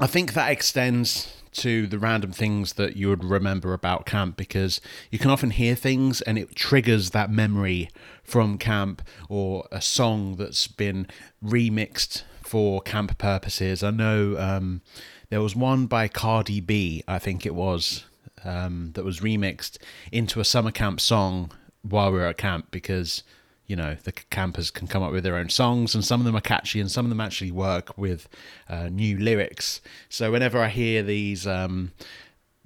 I 0.00 0.06
think 0.06 0.32
that 0.32 0.50
extends 0.50 1.30
to 1.52 1.86
the 1.86 1.98
random 1.98 2.32
things 2.32 2.72
that 2.74 2.96
you 2.96 3.10
would 3.10 3.22
remember 3.22 3.74
about 3.74 4.06
camp 4.06 4.34
because 4.34 4.80
you 5.10 5.18
can 5.18 5.30
often 5.30 5.50
hear 5.50 5.74
things 5.74 6.22
and 6.22 6.38
it 6.38 6.54
triggers 6.54 7.10
that 7.10 7.30
memory 7.30 7.90
from 8.22 8.56
camp 8.56 9.02
or 9.28 9.68
a 9.70 9.82
song 9.82 10.36
that's 10.36 10.66
been 10.68 11.06
remixed 11.44 12.22
for 12.40 12.80
camp 12.80 13.18
purposes. 13.18 13.82
I 13.82 13.90
know 13.90 14.38
um, 14.38 14.80
there 15.28 15.42
was 15.42 15.54
one 15.54 15.84
by 15.84 16.08
Cardi 16.08 16.60
B, 16.60 17.04
I 17.06 17.18
think 17.18 17.44
it 17.44 17.54
was, 17.54 18.06
um, 18.42 18.92
that 18.94 19.04
was 19.04 19.20
remixed 19.20 19.76
into 20.10 20.40
a 20.40 20.46
summer 20.46 20.70
camp 20.70 20.98
song 20.98 21.52
while 21.82 22.10
we 22.10 22.20
were 22.20 22.26
at 22.26 22.38
camp 22.38 22.70
because 22.70 23.22
you 23.70 23.76
know 23.76 23.96
the 24.02 24.10
campers 24.10 24.68
can 24.68 24.88
come 24.88 25.00
up 25.00 25.12
with 25.12 25.22
their 25.22 25.36
own 25.36 25.48
songs 25.48 25.94
and 25.94 26.04
some 26.04 26.20
of 26.20 26.26
them 26.26 26.34
are 26.34 26.40
catchy 26.40 26.80
and 26.80 26.90
some 26.90 27.06
of 27.06 27.08
them 27.08 27.20
actually 27.20 27.52
work 27.52 27.96
with 27.96 28.28
uh, 28.68 28.88
new 28.88 29.16
lyrics. 29.16 29.80
So 30.08 30.32
whenever 30.32 30.58
i 30.58 30.68
hear 30.68 31.04
these 31.04 31.46
um, 31.46 31.92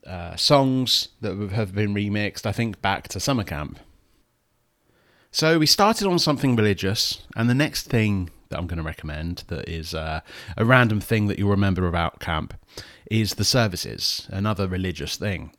uh, 0.06 0.34
songs 0.36 1.08
that 1.20 1.50
have 1.50 1.74
been 1.74 1.94
remixed 1.94 2.46
i 2.46 2.52
think 2.52 2.80
back 2.80 3.08
to 3.08 3.20
summer 3.20 3.44
camp. 3.44 3.78
So 5.30 5.58
we 5.58 5.66
started 5.66 6.06
on 6.06 6.18
something 6.18 6.56
religious 6.56 7.26
and 7.36 7.50
the 7.50 7.54
next 7.54 7.82
thing 7.82 8.30
that 8.48 8.58
i'm 8.58 8.66
going 8.66 8.78
to 8.78 8.90
recommend 8.94 9.44
that 9.48 9.68
is 9.68 9.94
uh, 9.94 10.20
a 10.56 10.64
random 10.64 11.00
thing 11.00 11.26
that 11.26 11.38
you'll 11.38 11.50
remember 11.50 11.86
about 11.86 12.18
camp 12.18 12.54
is 13.10 13.34
the 13.34 13.44
services 13.44 14.26
another 14.30 14.66
religious 14.66 15.16
thing 15.16 15.52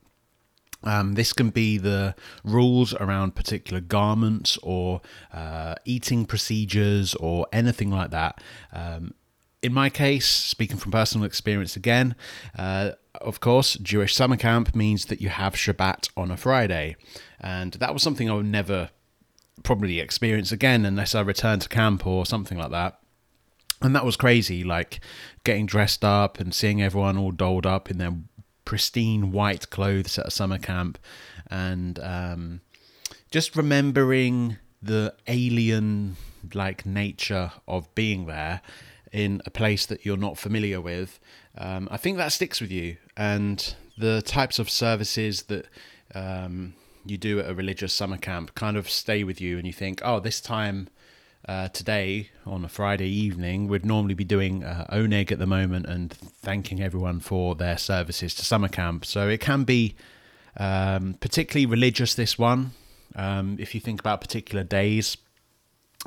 um, 0.86 1.13
this 1.13 1.34
can 1.34 1.50
be 1.50 1.77
the 1.77 2.15
rules 2.44 2.94
around 2.94 3.36
particular 3.36 3.82
garments 3.82 4.58
or 4.63 5.01
uh, 5.34 5.75
eating 5.84 6.25
procedures 6.25 7.15
or 7.15 7.48
anything 7.51 7.92
like 7.92 8.12
that. 8.12 8.42
Um, 8.72 9.13
in 9.62 9.74
my 9.74 9.89
case, 9.89 10.27
speaking 10.27 10.77
from 10.77 10.92
personal 10.92 11.25
experience 11.25 11.75
again, 11.75 12.15
uh, 12.58 12.92
of 13.20 13.39
course, 13.39 13.75
Jewish 13.75 14.13
summer 14.13 14.38
camp 14.38 14.75
means 14.75 15.06
that 15.06 15.22
you 15.22 15.30
have 15.30 15.56
Shabbat 15.56 16.10
on 16.15 16.30
a 16.30 16.38
Friday. 16.38 16.96
And 17.39 17.74
that 17.74 17.94
was 17.94 18.04
something 18.04 18.30
I 18.30 18.34
would 18.34 18.46
never 18.46 18.89
probably 19.63 20.00
experience 20.00 20.51
again 20.51 20.86
unless 20.86 21.15
I 21.15 21.22
returned 21.22 21.63
to 21.63 21.70
camp 21.70 22.06
or 22.06 22.25
something 22.27 22.58
like 22.58 22.72
that. 22.72 23.00
And 23.82 23.96
that 23.96 24.06
was 24.06 24.15
crazy, 24.15 24.63
like 24.63 25.00
getting 25.44 25.65
dressed 25.65 26.06
up 26.06 26.39
and 26.39 26.54
seeing 26.54 26.82
everyone 26.82 27.18
all 27.18 27.32
dolled 27.32 27.65
up 27.65 27.89
in 27.89 27.98
their 27.98 28.13
pristine 28.65 29.31
white 29.31 29.69
clothes 29.69 30.19
at 30.19 30.27
a 30.27 30.31
summer 30.31 30.57
camp, 30.57 30.98
and 31.50 32.00
um, 32.00 32.62
just 33.31 33.55
remembering 33.55 34.57
the 34.81 35.13
alien 35.27 36.17
like 36.53 36.86
nature 36.86 37.51
of 37.67 37.93
being 37.95 38.25
there 38.25 38.62
in 39.12 39.41
a 39.45 39.50
place 39.50 39.86
that 39.86 40.05
you're 40.05 40.17
not 40.17 40.38
familiar 40.38 40.81
with. 40.81 41.19
Um, 41.57 41.88
I 41.89 41.98
think 41.98 42.17
that 42.17 42.34
sticks 42.34 42.60
with 42.60 42.72
you, 42.72 42.98
and 43.15 43.75
the 43.98 44.22
types 44.22 44.60
of 44.60 44.69
services 44.69 45.43
that 45.43 45.67
um, 46.13 46.74
you 47.05 47.17
do 47.17 47.39
at 47.39 47.50
a 47.50 47.53
religious 47.53 47.93
summer 47.93 48.17
camp 48.17 48.53
kind 48.55 48.75
of 48.77 48.89
stay 48.89 49.24
with 49.24 49.39
you, 49.39 49.57
and 49.57 49.65
you 49.65 49.74
think, 49.74 50.01
oh, 50.03 50.19
this 50.19 50.41
time 50.41 50.89
uh, 51.47 51.67
today 51.69 52.29
on 52.45 52.65
a 52.65 52.69
Friday 52.69 53.09
evening, 53.09 53.67
we'd 53.67 53.85
normally 53.85 54.13
be 54.13 54.23
doing 54.23 54.63
uh, 54.63 54.85
Oneg 54.91 55.31
at 55.31 55.39
the 55.39 55.45
moment 55.45 55.85
and 55.85 56.11
thanking 56.13 56.81
everyone 56.81 57.19
for 57.19 57.55
their 57.55 57.77
services 57.77 58.33
to 58.35 58.45
summer 58.45 58.67
camp. 58.67 59.05
So 59.05 59.27
it 59.27 59.39
can 59.39 59.63
be 59.63 59.95
um, 60.57 61.15
particularly 61.19 61.65
religious, 61.65 62.15
this 62.15 62.39
one, 62.39 62.71
um, 63.15 63.57
if 63.59 63.75
you 63.75 63.81
think 63.81 63.99
about 63.99 64.21
particular 64.21 64.63
days. 64.63 65.17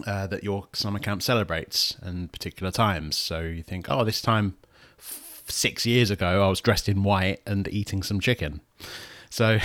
Uh, 0.06 0.28
that 0.28 0.44
your 0.44 0.68
summer 0.72 1.00
camp 1.00 1.20
celebrates 1.20 1.96
and 2.02 2.30
particular 2.30 2.70
times. 2.70 3.18
So 3.18 3.40
you 3.40 3.64
think, 3.64 3.90
oh, 3.90 4.04
this 4.04 4.22
time 4.22 4.56
f- 4.96 5.42
six 5.48 5.84
years 5.84 6.08
ago, 6.08 6.44
I 6.44 6.48
was 6.48 6.60
dressed 6.60 6.88
in 6.88 7.02
white 7.02 7.40
and 7.44 7.66
eating 7.66 8.04
some 8.04 8.20
chicken. 8.20 8.60
So, 9.28 9.58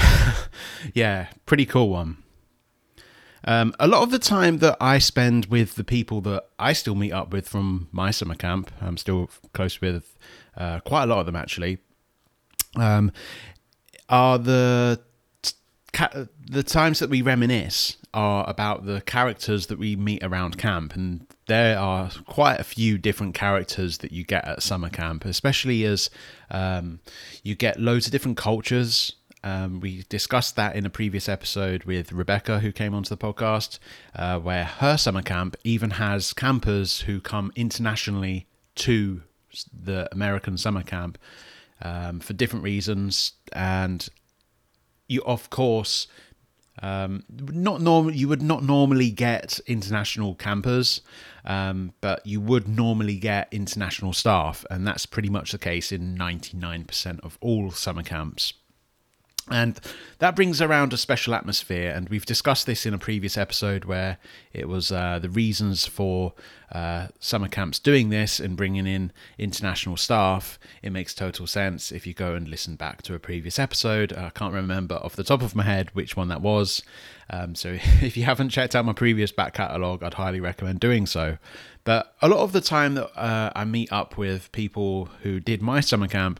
yeah, 0.95 1.27
pretty 1.45 1.67
cool 1.67 1.89
one. 1.89 2.22
Um, 3.45 3.73
a 3.79 3.87
lot 3.87 4.03
of 4.03 4.11
the 4.11 4.19
time 4.19 4.59
that 4.59 4.77
I 4.79 4.99
spend 4.99 5.47
with 5.47 5.75
the 5.75 5.83
people 5.83 6.21
that 6.21 6.45
I 6.57 6.73
still 6.73 6.95
meet 6.95 7.11
up 7.11 7.33
with 7.33 7.47
from 7.47 7.89
my 7.91 8.11
summer 8.11 8.35
camp, 8.35 8.71
I'm 8.81 8.97
still 8.97 9.29
close 9.53 9.81
with 9.81 10.17
uh, 10.55 10.79
quite 10.81 11.03
a 11.03 11.07
lot 11.07 11.19
of 11.19 11.25
them 11.25 11.35
actually, 11.35 11.79
um, 12.77 13.11
are 14.09 14.37
the 14.37 15.01
ca- 15.91 16.25
the 16.49 16.63
times 16.63 16.99
that 16.99 17.09
we 17.09 17.21
reminisce 17.21 17.97
are 18.13 18.47
about 18.47 18.85
the 18.85 19.01
characters 19.01 19.67
that 19.67 19.79
we 19.79 19.95
meet 19.95 20.23
around 20.23 20.57
camp, 20.57 20.95
and 20.95 21.25
there 21.47 21.79
are 21.79 22.11
quite 22.27 22.59
a 22.59 22.63
few 22.63 22.97
different 22.97 23.33
characters 23.33 23.99
that 23.99 24.11
you 24.11 24.23
get 24.23 24.47
at 24.47 24.61
summer 24.61 24.89
camp, 24.89 25.25
especially 25.25 25.83
as 25.83 26.09
um, 26.51 26.99
you 27.43 27.55
get 27.55 27.79
loads 27.79 28.05
of 28.05 28.11
different 28.11 28.37
cultures 28.37 29.13
um, 29.43 29.79
we 29.79 30.03
discussed 30.09 30.55
that 30.55 30.75
in 30.75 30.85
a 30.85 30.89
previous 30.89 31.27
episode 31.27 31.83
with 31.83 32.11
Rebecca, 32.11 32.59
who 32.59 32.71
came 32.71 32.93
onto 32.93 33.09
the 33.09 33.17
podcast, 33.17 33.79
uh, 34.15 34.39
where 34.39 34.63
her 34.63 34.97
summer 34.97 35.21
camp 35.21 35.55
even 35.63 35.91
has 35.91 36.33
campers 36.33 37.01
who 37.01 37.19
come 37.19 37.51
internationally 37.55 38.47
to 38.75 39.21
the 39.71 40.07
American 40.11 40.57
summer 40.57 40.83
camp 40.83 41.17
um, 41.81 42.19
for 42.19 42.33
different 42.33 42.63
reasons. 42.63 43.33
And 43.51 44.07
you, 45.07 45.21
of 45.23 45.49
course, 45.49 46.07
um, 46.81 47.23
not 47.29 47.81
normal. 47.81 48.13
You 48.13 48.27
would 48.29 48.41
not 48.41 48.63
normally 48.63 49.11
get 49.11 49.59
international 49.67 50.33
campers, 50.35 51.01
um, 51.45 51.93
but 52.01 52.25
you 52.25 52.41
would 52.41 52.67
normally 52.67 53.17
get 53.17 53.47
international 53.51 54.13
staff, 54.13 54.65
and 54.71 54.87
that's 54.87 55.05
pretty 55.05 55.29
much 55.29 55.51
the 55.51 55.59
case 55.59 55.91
in 55.91 56.15
ninety 56.15 56.57
nine 56.57 56.85
percent 56.85 57.19
of 57.21 57.37
all 57.41 57.69
summer 57.69 58.01
camps. 58.01 58.53
And 59.49 59.77
that 60.19 60.37
brings 60.37 60.61
around 60.61 60.93
a 60.93 60.97
special 60.97 61.35
atmosphere. 61.35 61.91
And 61.91 62.07
we've 62.07 62.25
discussed 62.25 62.65
this 62.65 62.85
in 62.85 62.93
a 62.93 62.97
previous 62.97 63.37
episode 63.37 63.83
where 63.83 64.17
it 64.53 64.69
was 64.69 64.91
uh, 64.91 65.19
the 65.19 65.29
reasons 65.29 65.85
for 65.85 66.33
uh, 66.71 67.07
summer 67.19 67.49
camps 67.49 67.77
doing 67.77 68.09
this 68.09 68.39
and 68.39 68.55
bringing 68.55 68.87
in 68.87 69.11
international 69.37 69.97
staff. 69.97 70.57
It 70.81 70.91
makes 70.91 71.13
total 71.13 71.45
sense 71.45 71.91
if 71.91 72.07
you 72.07 72.13
go 72.13 72.35
and 72.35 72.47
listen 72.47 72.75
back 72.75 73.01
to 73.03 73.15
a 73.15 73.19
previous 73.19 73.59
episode. 73.59 74.13
I 74.13 74.29
can't 74.29 74.53
remember 74.53 74.95
off 74.95 75.15
the 75.15 75.25
top 75.25 75.41
of 75.41 75.55
my 75.55 75.63
head 75.63 75.89
which 75.93 76.15
one 76.15 76.29
that 76.29 76.41
was. 76.41 76.81
Um, 77.29 77.53
so 77.53 77.77
if 78.01 78.15
you 78.15 78.23
haven't 78.23 78.49
checked 78.49 78.75
out 78.75 78.85
my 78.85 78.93
previous 78.93 79.33
back 79.33 79.53
catalogue, 79.53 80.03
I'd 80.03 80.13
highly 80.13 80.39
recommend 80.39 80.79
doing 80.79 81.05
so. 81.05 81.37
But 81.83 82.15
a 82.21 82.29
lot 82.29 82.39
of 82.39 82.53
the 82.53 82.61
time 82.61 82.93
that 82.95 83.11
uh, 83.17 83.51
I 83.53 83.65
meet 83.65 83.91
up 83.91 84.17
with 84.17 84.51
people 84.53 85.09
who 85.23 85.41
did 85.41 85.61
my 85.61 85.81
summer 85.81 86.07
camp, 86.07 86.39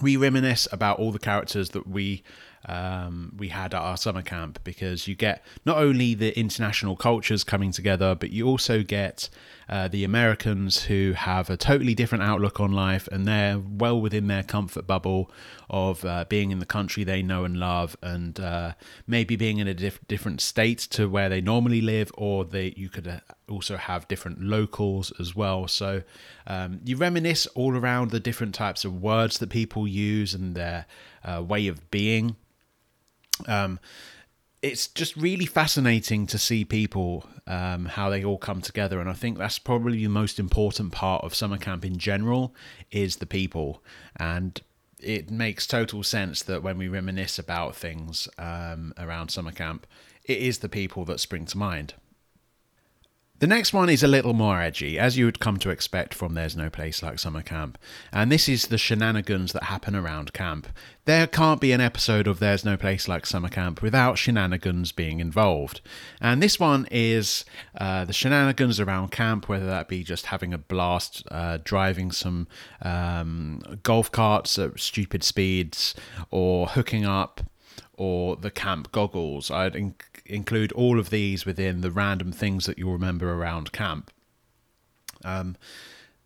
we 0.00 0.16
reminisce 0.16 0.66
about 0.72 0.98
all 0.98 1.12
the 1.12 1.18
characters 1.18 1.70
that 1.70 1.86
we 1.86 2.22
um, 2.66 3.32
we 3.36 3.48
had 3.48 3.74
at 3.74 3.80
our 3.80 3.96
summer 3.96 4.22
camp 4.22 4.58
because 4.64 5.06
you 5.06 5.14
get 5.14 5.44
not 5.66 5.76
only 5.76 6.14
the 6.14 6.36
international 6.38 6.96
cultures 6.96 7.44
coming 7.44 7.72
together, 7.72 8.14
but 8.14 8.30
you 8.30 8.46
also 8.46 8.82
get 8.82 9.28
uh, 9.68 9.88
the 9.88 10.04
Americans 10.04 10.84
who 10.84 11.12
have 11.12 11.50
a 11.50 11.56
totally 11.56 11.94
different 11.94 12.24
outlook 12.24 12.60
on 12.60 12.72
life 12.72 13.08
and 13.08 13.26
they're 13.26 13.58
well 13.58 14.00
within 14.00 14.28
their 14.28 14.42
comfort 14.42 14.86
bubble 14.86 15.30
of 15.68 16.04
uh, 16.04 16.24
being 16.28 16.50
in 16.50 16.58
the 16.58 16.66
country 16.66 17.04
they 17.04 17.22
know 17.22 17.44
and 17.44 17.58
love 17.58 17.96
and 18.02 18.40
uh, 18.40 18.72
maybe 19.06 19.36
being 19.36 19.58
in 19.58 19.68
a 19.68 19.74
diff- 19.74 20.06
different 20.08 20.40
state 20.40 20.78
to 20.78 21.06
where 21.08 21.28
they 21.28 21.40
normally 21.40 21.80
live, 21.80 22.10
or 22.14 22.44
they 22.44 22.72
you 22.76 22.88
could 22.88 23.08
uh, 23.08 23.20
also 23.48 23.76
have 23.76 24.08
different 24.08 24.42
locals 24.42 25.12
as 25.18 25.34
well. 25.34 25.68
So 25.68 26.02
um, 26.46 26.80
you 26.84 26.96
reminisce 26.96 27.46
all 27.48 27.76
around 27.76 28.10
the 28.10 28.20
different 28.20 28.54
types 28.54 28.84
of 28.84 29.02
words 29.02 29.38
that 29.38 29.50
people 29.50 29.86
use 29.86 30.34
and 30.34 30.54
their 30.54 30.86
uh, 31.24 31.42
way 31.42 31.66
of 31.66 31.90
being. 31.90 32.36
Um, 33.46 33.78
it's 34.64 34.86
just 34.86 35.14
really 35.14 35.44
fascinating 35.44 36.26
to 36.26 36.38
see 36.38 36.64
people 36.64 37.28
um, 37.46 37.84
how 37.84 38.08
they 38.08 38.24
all 38.24 38.38
come 38.38 38.62
together 38.62 38.98
and 38.98 39.10
i 39.10 39.12
think 39.12 39.36
that's 39.36 39.58
probably 39.58 40.02
the 40.02 40.08
most 40.08 40.38
important 40.38 40.90
part 40.90 41.22
of 41.22 41.34
summer 41.34 41.58
camp 41.58 41.84
in 41.84 41.98
general 41.98 42.54
is 42.90 43.16
the 43.16 43.26
people 43.26 43.82
and 44.16 44.62
it 44.98 45.30
makes 45.30 45.66
total 45.66 46.02
sense 46.02 46.42
that 46.42 46.62
when 46.62 46.78
we 46.78 46.88
reminisce 46.88 47.38
about 47.38 47.76
things 47.76 48.26
um, 48.38 48.94
around 48.96 49.28
summer 49.28 49.52
camp 49.52 49.86
it 50.24 50.38
is 50.38 50.60
the 50.60 50.68
people 50.68 51.04
that 51.04 51.20
spring 51.20 51.44
to 51.44 51.58
mind 51.58 51.92
the 53.44 53.48
next 53.48 53.74
one 53.74 53.90
is 53.90 54.02
a 54.02 54.08
little 54.08 54.32
more 54.32 54.62
edgy, 54.62 54.98
as 54.98 55.18
you 55.18 55.26
would 55.26 55.38
come 55.38 55.58
to 55.58 55.68
expect 55.68 56.14
from 56.14 56.32
There's 56.32 56.56
No 56.56 56.70
Place 56.70 57.02
Like 57.02 57.18
Summer 57.18 57.42
Camp, 57.42 57.76
and 58.10 58.32
this 58.32 58.48
is 58.48 58.68
the 58.68 58.78
shenanigans 58.78 59.52
that 59.52 59.64
happen 59.64 59.94
around 59.94 60.32
camp. 60.32 60.66
There 61.04 61.26
can't 61.26 61.60
be 61.60 61.70
an 61.72 61.80
episode 61.82 62.26
of 62.26 62.38
There's 62.38 62.64
No 62.64 62.78
Place 62.78 63.06
Like 63.06 63.26
Summer 63.26 63.50
Camp 63.50 63.82
without 63.82 64.16
shenanigans 64.16 64.92
being 64.92 65.20
involved. 65.20 65.82
And 66.22 66.42
this 66.42 66.58
one 66.58 66.88
is 66.90 67.44
uh, 67.76 68.06
the 68.06 68.14
shenanigans 68.14 68.80
around 68.80 69.10
camp, 69.10 69.46
whether 69.46 69.66
that 69.66 69.88
be 69.88 70.04
just 70.04 70.24
having 70.24 70.54
a 70.54 70.58
blast, 70.58 71.22
uh, 71.30 71.58
driving 71.62 72.12
some 72.12 72.48
um, 72.80 73.60
golf 73.82 74.10
carts 74.10 74.58
at 74.58 74.80
stupid 74.80 75.22
speeds, 75.22 75.94
or 76.30 76.68
hooking 76.68 77.04
up, 77.04 77.42
or 77.92 78.36
the 78.36 78.50
camp 78.50 78.90
goggles. 78.90 79.50
I'd 79.50 79.76
include 80.26 80.72
all 80.72 80.98
of 80.98 81.10
these 81.10 81.44
within 81.44 81.80
the 81.80 81.90
random 81.90 82.32
things 82.32 82.66
that 82.66 82.78
you'll 82.78 82.92
remember 82.92 83.32
around 83.32 83.72
camp. 83.72 84.10
Um, 85.24 85.56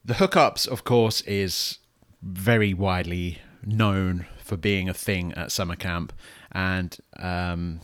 the 0.05 0.15
hookups, 0.15 0.67
of 0.67 0.85
course, 0.85 1.21
is 1.23 1.79
very 2.23 2.75
widely 2.75 3.39
known 3.65 4.27
for 4.43 4.57
being 4.57 4.89
a 4.89 4.95
thing 4.95 5.33
at 5.35 5.53
summer 5.53 5.77
camp, 5.77 6.13
and 6.53 6.97
um, 7.19 7.81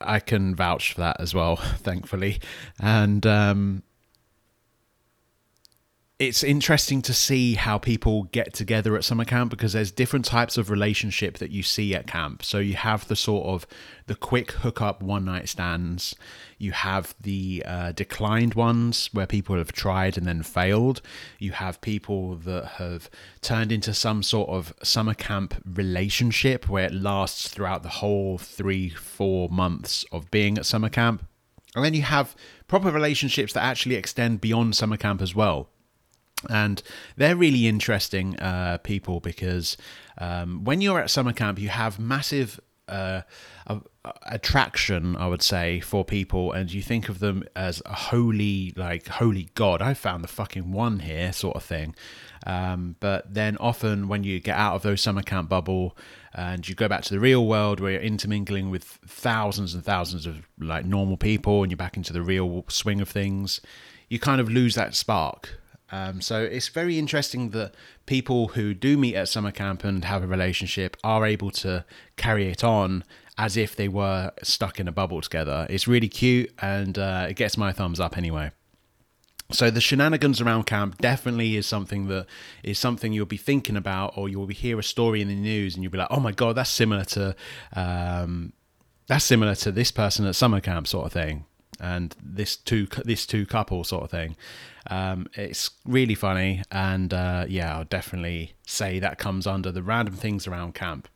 I 0.00 0.20
can 0.20 0.54
vouch 0.54 0.92
for 0.92 1.00
that 1.00 1.20
as 1.20 1.34
well, 1.34 1.56
thankfully. 1.78 2.40
And 2.80 3.26
um, 3.26 3.82
it's 6.18 6.42
interesting 6.42 7.02
to 7.02 7.12
see 7.12 7.56
how 7.56 7.76
people 7.76 8.22
get 8.24 8.54
together 8.54 8.96
at 8.96 9.04
summer 9.04 9.26
camp 9.26 9.50
because 9.50 9.74
there's 9.74 9.90
different 9.90 10.24
types 10.24 10.56
of 10.56 10.70
relationship 10.70 11.36
that 11.38 11.50
you 11.50 11.62
see 11.62 11.94
at 11.94 12.06
camp. 12.06 12.42
So 12.42 12.58
you 12.58 12.74
have 12.74 13.06
the 13.06 13.16
sort 13.16 13.46
of 13.46 13.66
the 14.06 14.14
quick 14.14 14.52
hookup 14.52 15.02
one 15.02 15.26
night 15.26 15.46
stands. 15.46 16.16
You 16.56 16.72
have 16.72 17.14
the 17.20 17.62
uh, 17.66 17.92
declined 17.92 18.54
ones 18.54 19.10
where 19.12 19.26
people 19.26 19.58
have 19.58 19.72
tried 19.72 20.16
and 20.16 20.26
then 20.26 20.42
failed. 20.42 21.02
You 21.38 21.52
have 21.52 21.82
people 21.82 22.36
that 22.36 22.64
have 22.78 23.10
turned 23.42 23.70
into 23.70 23.92
some 23.92 24.22
sort 24.22 24.48
of 24.48 24.72
summer 24.82 25.14
camp 25.14 25.54
relationship 25.66 26.66
where 26.66 26.86
it 26.86 26.94
lasts 26.94 27.48
throughout 27.48 27.82
the 27.82 27.90
whole 27.90 28.38
three, 28.38 28.88
four 28.88 29.50
months 29.50 30.06
of 30.12 30.30
being 30.30 30.56
at 30.56 30.64
summer 30.64 30.88
camp. 30.88 31.26
And 31.74 31.84
then 31.84 31.92
you 31.92 32.02
have 32.02 32.34
proper 32.68 32.90
relationships 32.90 33.52
that 33.52 33.62
actually 33.62 33.96
extend 33.96 34.40
beyond 34.40 34.74
summer 34.74 34.96
camp 34.96 35.20
as 35.20 35.34
well 35.34 35.68
and 36.50 36.82
they're 37.16 37.36
really 37.36 37.66
interesting 37.66 38.36
uh, 38.36 38.78
people 38.78 39.20
because 39.20 39.76
um, 40.18 40.64
when 40.64 40.80
you're 40.80 41.00
at 41.00 41.10
summer 41.10 41.32
camp, 41.32 41.58
you 41.58 41.68
have 41.68 41.98
massive 41.98 42.60
uh, 42.88 43.22
attraction, 44.24 45.16
I 45.16 45.26
would 45.26 45.42
say, 45.42 45.80
for 45.80 46.04
people, 46.04 46.52
and 46.52 46.72
you 46.72 46.82
think 46.82 47.08
of 47.08 47.18
them 47.18 47.44
as 47.56 47.82
a 47.84 47.94
holy, 47.94 48.72
like 48.76 49.08
holy 49.08 49.48
god. 49.54 49.82
I 49.82 49.94
found 49.94 50.22
the 50.22 50.28
fucking 50.28 50.72
one 50.72 51.00
here, 51.00 51.32
sort 51.32 51.56
of 51.56 51.64
thing. 51.64 51.94
Um, 52.46 52.96
but 53.00 53.34
then 53.34 53.56
often 53.58 54.06
when 54.06 54.22
you 54.22 54.38
get 54.38 54.56
out 54.56 54.76
of 54.76 54.82
those 54.82 55.00
summer 55.00 55.22
camp 55.22 55.48
bubble 55.48 55.96
and 56.32 56.68
you 56.68 56.76
go 56.76 56.86
back 56.86 57.02
to 57.02 57.14
the 57.14 57.18
real 57.18 57.44
world 57.44 57.80
where 57.80 57.92
you're 57.92 58.00
intermingling 58.00 58.70
with 58.70 58.84
thousands 58.84 59.74
and 59.74 59.84
thousands 59.84 60.26
of 60.26 60.46
like 60.60 60.84
normal 60.84 61.16
people, 61.16 61.62
and 61.62 61.72
you're 61.72 61.76
back 61.76 61.96
into 61.96 62.12
the 62.12 62.22
real 62.22 62.64
swing 62.68 63.00
of 63.00 63.08
things, 63.08 63.60
you 64.08 64.20
kind 64.20 64.40
of 64.40 64.48
lose 64.48 64.76
that 64.76 64.94
spark 64.94 65.58
um, 65.92 66.20
so 66.20 66.42
it's 66.42 66.68
very 66.68 66.98
interesting 66.98 67.50
that 67.50 67.72
people 68.06 68.48
who 68.48 68.74
do 68.74 68.96
meet 68.96 69.14
at 69.14 69.28
summer 69.28 69.52
camp 69.52 69.84
and 69.84 70.04
have 70.04 70.22
a 70.22 70.26
relationship 70.26 70.96
are 71.04 71.24
able 71.24 71.50
to 71.52 71.84
carry 72.16 72.48
it 72.48 72.64
on 72.64 73.04
as 73.38 73.56
if 73.56 73.76
they 73.76 73.86
were 73.86 74.32
stuck 74.42 74.80
in 74.80 74.88
a 74.88 74.92
bubble 74.92 75.20
together. 75.20 75.66
It's 75.70 75.86
really 75.86 76.08
cute 76.08 76.52
and 76.60 76.98
uh, 76.98 77.26
it 77.28 77.34
gets 77.34 77.56
my 77.56 77.72
thumbs 77.72 78.00
up 78.00 78.16
anyway. 78.16 78.50
So 79.52 79.70
the 79.70 79.80
shenanigans 79.80 80.40
around 80.40 80.64
camp 80.64 80.98
definitely 80.98 81.56
is 81.56 81.66
something 81.66 82.08
that 82.08 82.26
is 82.64 82.80
something 82.80 83.12
you'll 83.12 83.26
be 83.26 83.36
thinking 83.36 83.76
about, 83.76 84.18
or 84.18 84.28
you'll 84.28 84.46
be 84.46 84.54
hear 84.54 84.76
a 84.80 84.82
story 84.82 85.22
in 85.22 85.28
the 85.28 85.36
news 85.36 85.74
and 85.74 85.84
you'll 85.84 85.92
be 85.92 85.98
like, 85.98 86.08
"Oh 86.10 86.18
my 86.18 86.32
god, 86.32 86.56
that's 86.56 86.68
similar 86.68 87.04
to 87.04 87.36
um, 87.72 88.54
that's 89.06 89.24
similar 89.24 89.54
to 89.54 89.70
this 89.70 89.92
person 89.92 90.26
at 90.26 90.34
summer 90.34 90.60
camp," 90.60 90.88
sort 90.88 91.06
of 91.06 91.12
thing 91.12 91.44
and 91.80 92.14
this 92.22 92.56
two 92.56 92.86
this 93.04 93.26
two 93.26 93.46
couple 93.46 93.84
sort 93.84 94.04
of 94.04 94.10
thing. 94.10 94.36
Um, 94.88 95.28
it's 95.34 95.70
really 95.84 96.14
funny, 96.14 96.62
and 96.70 97.12
uh, 97.12 97.46
yeah, 97.48 97.76
I'll 97.76 97.84
definitely 97.84 98.54
say 98.66 98.98
that 98.98 99.18
comes 99.18 99.46
under 99.46 99.72
the 99.72 99.82
random 99.82 100.14
things 100.14 100.46
around 100.46 100.74
camp. 100.74 101.08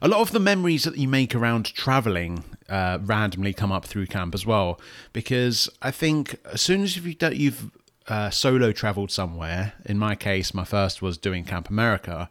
A 0.00 0.08
lot 0.08 0.20
of 0.20 0.32
the 0.32 0.40
memories 0.40 0.84
that 0.84 0.96
you 0.98 1.08
make 1.08 1.34
around 1.34 1.66
traveling 1.66 2.44
uh, 2.68 2.98
randomly 3.02 3.52
come 3.52 3.72
up 3.72 3.84
through 3.84 4.06
camp 4.06 4.34
as 4.34 4.44
well, 4.46 4.80
because 5.12 5.68
I 5.80 5.90
think 5.90 6.36
as 6.50 6.60
soon 6.60 6.82
as 6.82 6.96
you've, 6.96 7.22
you've 7.34 7.70
uh, 8.08 8.30
solo 8.30 8.72
traveled 8.72 9.10
somewhere, 9.10 9.74
in 9.84 9.98
my 9.98 10.14
case, 10.14 10.54
my 10.54 10.64
first 10.64 11.02
was 11.02 11.18
doing 11.18 11.44
Camp 11.44 11.70
America, 11.70 12.30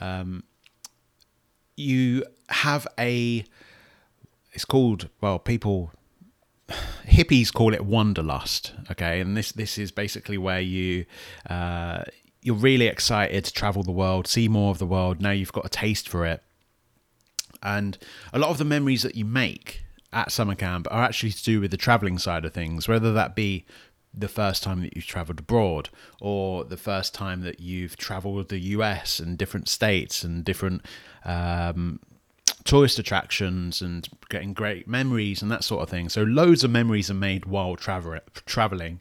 um, 0.00 0.44
you 1.76 2.24
have 2.48 2.86
a. 2.98 3.44
It's 4.52 4.64
called 4.64 5.08
well, 5.20 5.38
people 5.38 5.92
hippies 7.06 7.52
call 7.52 7.72
it 7.72 7.84
wanderlust 7.84 8.72
okay? 8.90 9.20
And 9.20 9.36
this 9.36 9.52
this 9.52 9.78
is 9.78 9.90
basically 9.90 10.38
where 10.38 10.60
you 10.60 11.06
uh, 11.48 12.02
you're 12.42 12.54
really 12.54 12.86
excited 12.86 13.44
to 13.44 13.52
travel 13.52 13.82
the 13.82 13.92
world 13.92 14.26
see 14.26 14.48
more 14.48 14.70
of 14.70 14.78
the 14.78 14.86
world. 14.86 15.20
Now 15.20 15.30
you've 15.30 15.52
got 15.52 15.66
a 15.66 15.70
taste 15.70 16.08
for 16.08 16.26
it. 16.26 16.42
And 17.62 17.98
a 18.32 18.38
lot 18.38 18.50
of 18.50 18.58
the 18.58 18.64
memories 18.64 19.02
that 19.02 19.16
you 19.16 19.24
make 19.24 19.82
at 20.12 20.30
summer 20.30 20.54
camp 20.54 20.86
are 20.90 21.02
actually 21.02 21.32
to 21.32 21.42
do 21.44 21.60
with 21.60 21.70
the 21.70 21.76
traveling 21.76 22.16
side 22.16 22.44
of 22.44 22.54
things 22.54 22.86
whether 22.88 23.12
that 23.12 23.34
be 23.34 23.66
the 24.16 24.28
first 24.28 24.62
time 24.62 24.80
that 24.80 24.96
you've 24.96 25.06
traveled 25.06 25.38
abroad 25.38 25.90
or 26.20 26.64
the 26.64 26.76
first 26.76 27.12
time 27.12 27.42
that 27.42 27.60
you've 27.60 27.96
traveled 27.96 28.48
the 28.48 28.58
US 28.58 29.20
and 29.20 29.36
different 29.36 29.68
states 29.68 30.24
and 30.24 30.42
different 30.44 30.82
um, 31.24 32.00
tourist 32.66 32.98
attractions 32.98 33.80
and 33.80 34.08
getting 34.28 34.52
great 34.52 34.86
memories 34.86 35.40
and 35.40 35.50
that 35.50 35.64
sort 35.64 35.82
of 35.82 35.88
thing. 35.88 36.08
So 36.08 36.22
loads 36.22 36.64
of 36.64 36.70
memories 36.70 37.10
are 37.10 37.14
made 37.14 37.46
while 37.46 37.76
travel 37.76 38.18
traveling. 38.44 39.00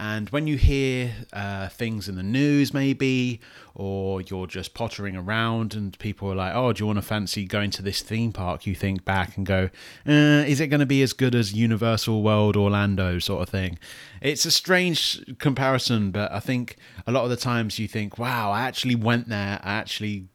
And 0.00 0.30
when 0.30 0.46
you 0.46 0.56
hear 0.56 1.12
uh, 1.32 1.68
things 1.68 2.08
in 2.08 2.14
the 2.14 2.22
news, 2.22 2.72
maybe, 2.72 3.40
or 3.74 4.20
you're 4.20 4.46
just 4.46 4.72
pottering 4.72 5.16
around 5.16 5.74
and 5.74 5.98
people 5.98 6.30
are 6.30 6.36
like, 6.36 6.54
oh, 6.54 6.72
do 6.72 6.82
you 6.82 6.86
want 6.86 6.98
to 6.98 7.02
fancy 7.02 7.44
going 7.44 7.70
to 7.72 7.82
this 7.82 8.00
theme 8.00 8.32
park? 8.32 8.64
You 8.64 8.76
think 8.76 9.04
back 9.04 9.36
and 9.36 9.44
go, 9.44 9.70
uh, 10.06 10.44
is 10.46 10.60
it 10.60 10.68
going 10.68 10.78
to 10.78 10.86
be 10.86 11.02
as 11.02 11.12
good 11.12 11.34
as 11.34 11.52
Universal 11.52 12.22
World 12.22 12.56
Orlando, 12.56 13.18
sort 13.18 13.42
of 13.42 13.48
thing? 13.48 13.76
It's 14.22 14.44
a 14.44 14.52
strange 14.52 15.36
comparison, 15.38 16.12
but 16.12 16.30
I 16.30 16.38
think 16.38 16.76
a 17.04 17.10
lot 17.10 17.24
of 17.24 17.30
the 17.30 17.36
times 17.36 17.80
you 17.80 17.88
think, 17.88 18.18
wow, 18.18 18.52
I 18.52 18.62
actually 18.62 18.94
went 18.94 19.28
there, 19.28 19.58
I 19.64 19.72
actually 19.72 20.28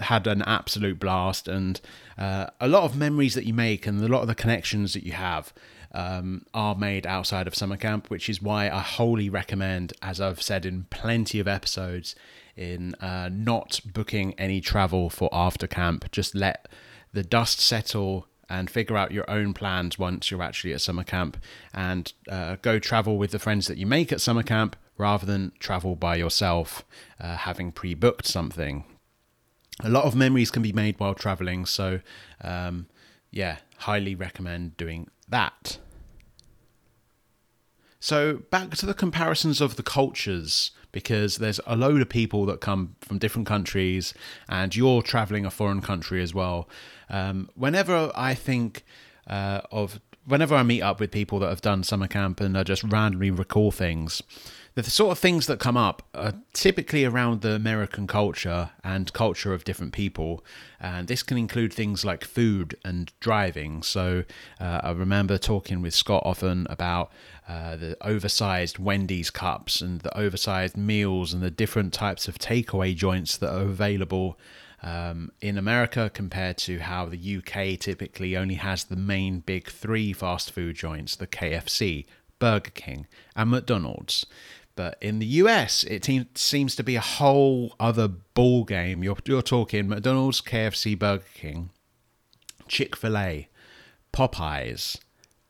had 0.00 0.26
an 0.26 0.42
absolute 0.42 0.98
blast 0.98 1.48
and 1.48 1.80
uh, 2.18 2.46
a 2.60 2.68
lot 2.68 2.84
of 2.84 2.96
memories 2.96 3.34
that 3.34 3.44
you 3.44 3.54
make 3.54 3.86
and 3.86 4.02
a 4.02 4.08
lot 4.08 4.22
of 4.22 4.28
the 4.28 4.34
connections 4.34 4.92
that 4.94 5.04
you 5.04 5.12
have 5.12 5.52
um, 5.92 6.44
are 6.52 6.74
made 6.74 7.06
outside 7.06 7.46
of 7.46 7.54
summer 7.54 7.76
camp 7.76 8.10
which 8.10 8.28
is 8.28 8.42
why 8.42 8.68
i 8.68 8.80
wholly 8.80 9.30
recommend 9.30 9.94
as 10.02 10.20
i've 10.20 10.42
said 10.42 10.66
in 10.66 10.84
plenty 10.90 11.40
of 11.40 11.48
episodes 11.48 12.14
in 12.56 12.94
uh, 12.96 13.28
not 13.32 13.80
booking 13.84 14.34
any 14.38 14.60
travel 14.60 15.10
for 15.10 15.28
after 15.32 15.66
camp. 15.66 16.10
Just 16.10 16.34
let 16.34 16.66
the 17.12 17.22
dust 17.22 17.60
settle 17.60 18.26
and 18.48 18.70
figure 18.70 18.96
out 18.96 19.12
your 19.12 19.28
own 19.28 19.52
plans 19.52 19.98
once 19.98 20.30
you're 20.30 20.42
actually 20.42 20.72
at 20.72 20.80
summer 20.80 21.04
camp 21.04 21.36
and 21.74 22.12
uh, 22.30 22.56
go 22.62 22.78
travel 22.78 23.18
with 23.18 23.32
the 23.32 23.38
friends 23.38 23.66
that 23.66 23.76
you 23.76 23.86
make 23.86 24.12
at 24.12 24.20
summer 24.20 24.42
camp 24.42 24.76
rather 24.96 25.26
than 25.26 25.52
travel 25.58 25.96
by 25.96 26.16
yourself 26.16 26.84
uh, 27.20 27.36
having 27.36 27.72
pre-booked 27.72 28.24
something 28.24 28.84
a 29.82 29.88
lot 29.88 30.04
of 30.04 30.14
memories 30.14 30.50
can 30.50 30.62
be 30.62 30.72
made 30.72 30.98
while 30.98 31.14
traveling. 31.14 31.66
So, 31.66 32.00
um, 32.42 32.86
yeah, 33.30 33.58
highly 33.78 34.14
recommend 34.14 34.76
doing 34.76 35.08
that. 35.28 35.78
So, 37.98 38.42
back 38.50 38.70
to 38.76 38.86
the 38.86 38.94
comparisons 38.94 39.60
of 39.60 39.76
the 39.76 39.82
cultures, 39.82 40.70
because 40.92 41.36
there's 41.36 41.60
a 41.66 41.76
load 41.76 42.00
of 42.00 42.08
people 42.08 42.46
that 42.46 42.60
come 42.60 42.96
from 43.00 43.18
different 43.18 43.46
countries, 43.46 44.14
and 44.48 44.74
you're 44.74 45.02
traveling 45.02 45.44
a 45.44 45.50
foreign 45.50 45.80
country 45.80 46.22
as 46.22 46.32
well. 46.32 46.68
Um, 47.10 47.50
whenever 47.54 48.12
I 48.14 48.34
think 48.34 48.84
uh, 49.26 49.62
of, 49.70 50.00
whenever 50.24 50.54
I 50.54 50.62
meet 50.62 50.82
up 50.82 51.00
with 51.00 51.10
people 51.10 51.38
that 51.40 51.48
have 51.48 51.60
done 51.60 51.82
summer 51.82 52.06
camp 52.06 52.40
and 52.40 52.56
I 52.56 52.62
just 52.62 52.84
randomly 52.84 53.30
recall 53.30 53.70
things, 53.70 54.22
the 54.82 54.90
sort 54.90 55.10
of 55.10 55.18
things 55.18 55.46
that 55.46 55.58
come 55.58 55.78
up 55.78 56.02
are 56.14 56.34
typically 56.52 57.06
around 57.06 57.40
the 57.40 57.52
American 57.52 58.06
culture 58.06 58.70
and 58.84 59.10
culture 59.14 59.54
of 59.54 59.64
different 59.64 59.94
people. 59.94 60.44
And 60.78 61.08
this 61.08 61.22
can 61.22 61.38
include 61.38 61.72
things 61.72 62.04
like 62.04 62.24
food 62.24 62.76
and 62.84 63.10
driving. 63.18 63.82
So 63.82 64.24
uh, 64.60 64.80
I 64.82 64.90
remember 64.90 65.38
talking 65.38 65.80
with 65.80 65.94
Scott 65.94 66.24
often 66.26 66.66
about 66.68 67.10
uh, 67.48 67.76
the 67.76 67.96
oversized 68.02 68.78
Wendy's 68.78 69.30
cups 69.30 69.80
and 69.80 70.02
the 70.02 70.14
oversized 70.14 70.76
meals 70.76 71.32
and 71.32 71.42
the 71.42 71.50
different 71.50 71.94
types 71.94 72.28
of 72.28 72.38
takeaway 72.38 72.94
joints 72.94 73.38
that 73.38 73.54
are 73.54 73.62
available. 73.62 74.38
Um, 74.82 75.32
in 75.40 75.56
America, 75.56 76.10
compared 76.12 76.58
to 76.58 76.80
how 76.80 77.06
the 77.06 77.38
UK 77.38 77.80
typically 77.80 78.36
only 78.36 78.56
has 78.56 78.84
the 78.84 78.94
main 78.94 79.40
big 79.40 79.70
three 79.70 80.12
fast 80.12 80.52
food 80.52 80.76
joints 80.76 81.16
the 81.16 81.26
KFC, 81.26 82.04
Burger 82.38 82.70
King, 82.70 83.06
and 83.34 83.50
McDonald's. 83.50 84.26
But 84.76 84.98
in 85.00 85.18
the 85.18 85.26
US, 85.26 85.84
it 85.84 86.02
te- 86.02 86.28
seems 86.34 86.76
to 86.76 86.84
be 86.84 86.96
a 86.96 87.00
whole 87.00 87.74
other 87.80 88.06
ball 88.06 88.64
game. 88.64 89.02
You're 89.02 89.16
you're 89.24 89.42
talking 89.42 89.88
McDonald's, 89.88 90.40
KFC, 90.40 90.96
Burger 90.98 91.24
King, 91.34 91.70
Chick 92.68 92.94
Fil 92.94 93.16
A, 93.16 93.48
Popeyes, 94.12 94.98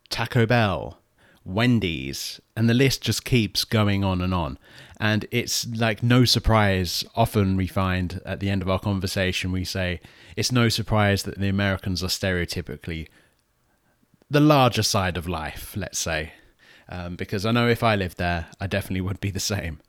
Taco 0.09 0.47
Bell, 0.47 1.01
Wendy's, 1.45 2.41
and 2.57 2.71
the 2.71 2.75
list 2.75 3.03
just 3.03 3.25
keeps 3.25 3.65
going 3.65 4.05
on 4.05 4.21
and 4.21 4.33
on. 4.33 4.59
And 4.99 5.27
it's 5.31 5.67
like 5.67 6.03
no 6.03 6.25
surprise. 6.25 7.05
Often 7.15 7.57
we 7.57 7.67
find 7.67 8.21
at 8.25 8.41
the 8.41 8.49
end 8.49 8.63
of 8.63 8.71
our 8.71 8.79
conversation, 8.79 9.53
we 9.53 9.65
say 9.65 10.01
it's 10.37 10.53
no 10.53 10.69
surprise 10.69 11.25
that 11.25 11.39
the 11.39 11.49
Americans 11.49 12.03
are 12.03 12.09
stereotypically 12.09 13.09
the 14.29 14.41
larger 14.41 14.83
side 14.83 15.17
of 15.17 15.29
life. 15.29 15.75
Let's 15.77 15.99
say 15.99 16.33
um, 16.89 17.17
because 17.17 17.45
I 17.45 17.53
know 17.53 17.69
if 17.69 17.83
I 17.83 17.97
lived 17.97 18.19
there, 18.19 18.47
I 18.61 18.67
definitely 18.67 19.01
would 19.01 19.21
be 19.21 19.31
the 19.31 19.41
same. 19.41 19.81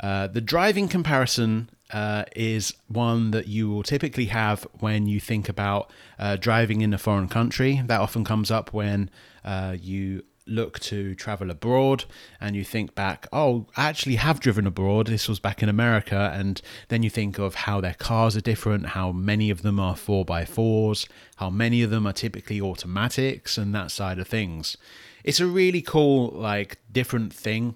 Uh, 0.00 0.26
the 0.26 0.40
driving 0.40 0.88
comparison 0.88 1.70
uh, 1.92 2.24
is 2.34 2.74
one 2.88 3.30
that 3.32 3.48
you 3.48 3.68
will 3.68 3.82
typically 3.82 4.26
have 4.26 4.66
when 4.80 5.06
you 5.06 5.20
think 5.20 5.48
about 5.48 5.90
uh, 6.18 6.36
driving 6.36 6.80
in 6.80 6.94
a 6.94 6.98
foreign 6.98 7.28
country. 7.28 7.82
That 7.84 8.00
often 8.00 8.24
comes 8.24 8.50
up 8.50 8.72
when 8.72 9.10
uh, 9.44 9.76
you 9.80 10.24
look 10.46 10.80
to 10.80 11.14
travel 11.14 11.50
abroad 11.50 12.04
and 12.40 12.56
you 12.56 12.64
think 12.64 12.94
back, 12.94 13.26
oh, 13.32 13.66
I 13.76 13.88
actually 13.88 14.16
have 14.16 14.40
driven 14.40 14.66
abroad. 14.66 15.06
This 15.06 15.28
was 15.28 15.38
back 15.38 15.62
in 15.62 15.68
America. 15.68 16.32
And 16.34 16.60
then 16.88 17.02
you 17.02 17.10
think 17.10 17.38
of 17.38 17.54
how 17.54 17.80
their 17.80 17.94
cars 17.94 18.36
are 18.36 18.40
different, 18.40 18.86
how 18.86 19.12
many 19.12 19.50
of 19.50 19.62
them 19.62 19.78
are 19.78 19.94
4x4s, 19.94 21.08
how 21.36 21.50
many 21.50 21.82
of 21.82 21.90
them 21.90 22.06
are 22.06 22.12
typically 22.12 22.60
automatics, 22.60 23.56
and 23.56 23.74
that 23.74 23.90
side 23.90 24.18
of 24.18 24.26
things. 24.26 24.76
It's 25.24 25.40
a 25.40 25.46
really 25.46 25.82
cool, 25.82 26.28
like, 26.28 26.78
different 26.90 27.32
thing 27.32 27.74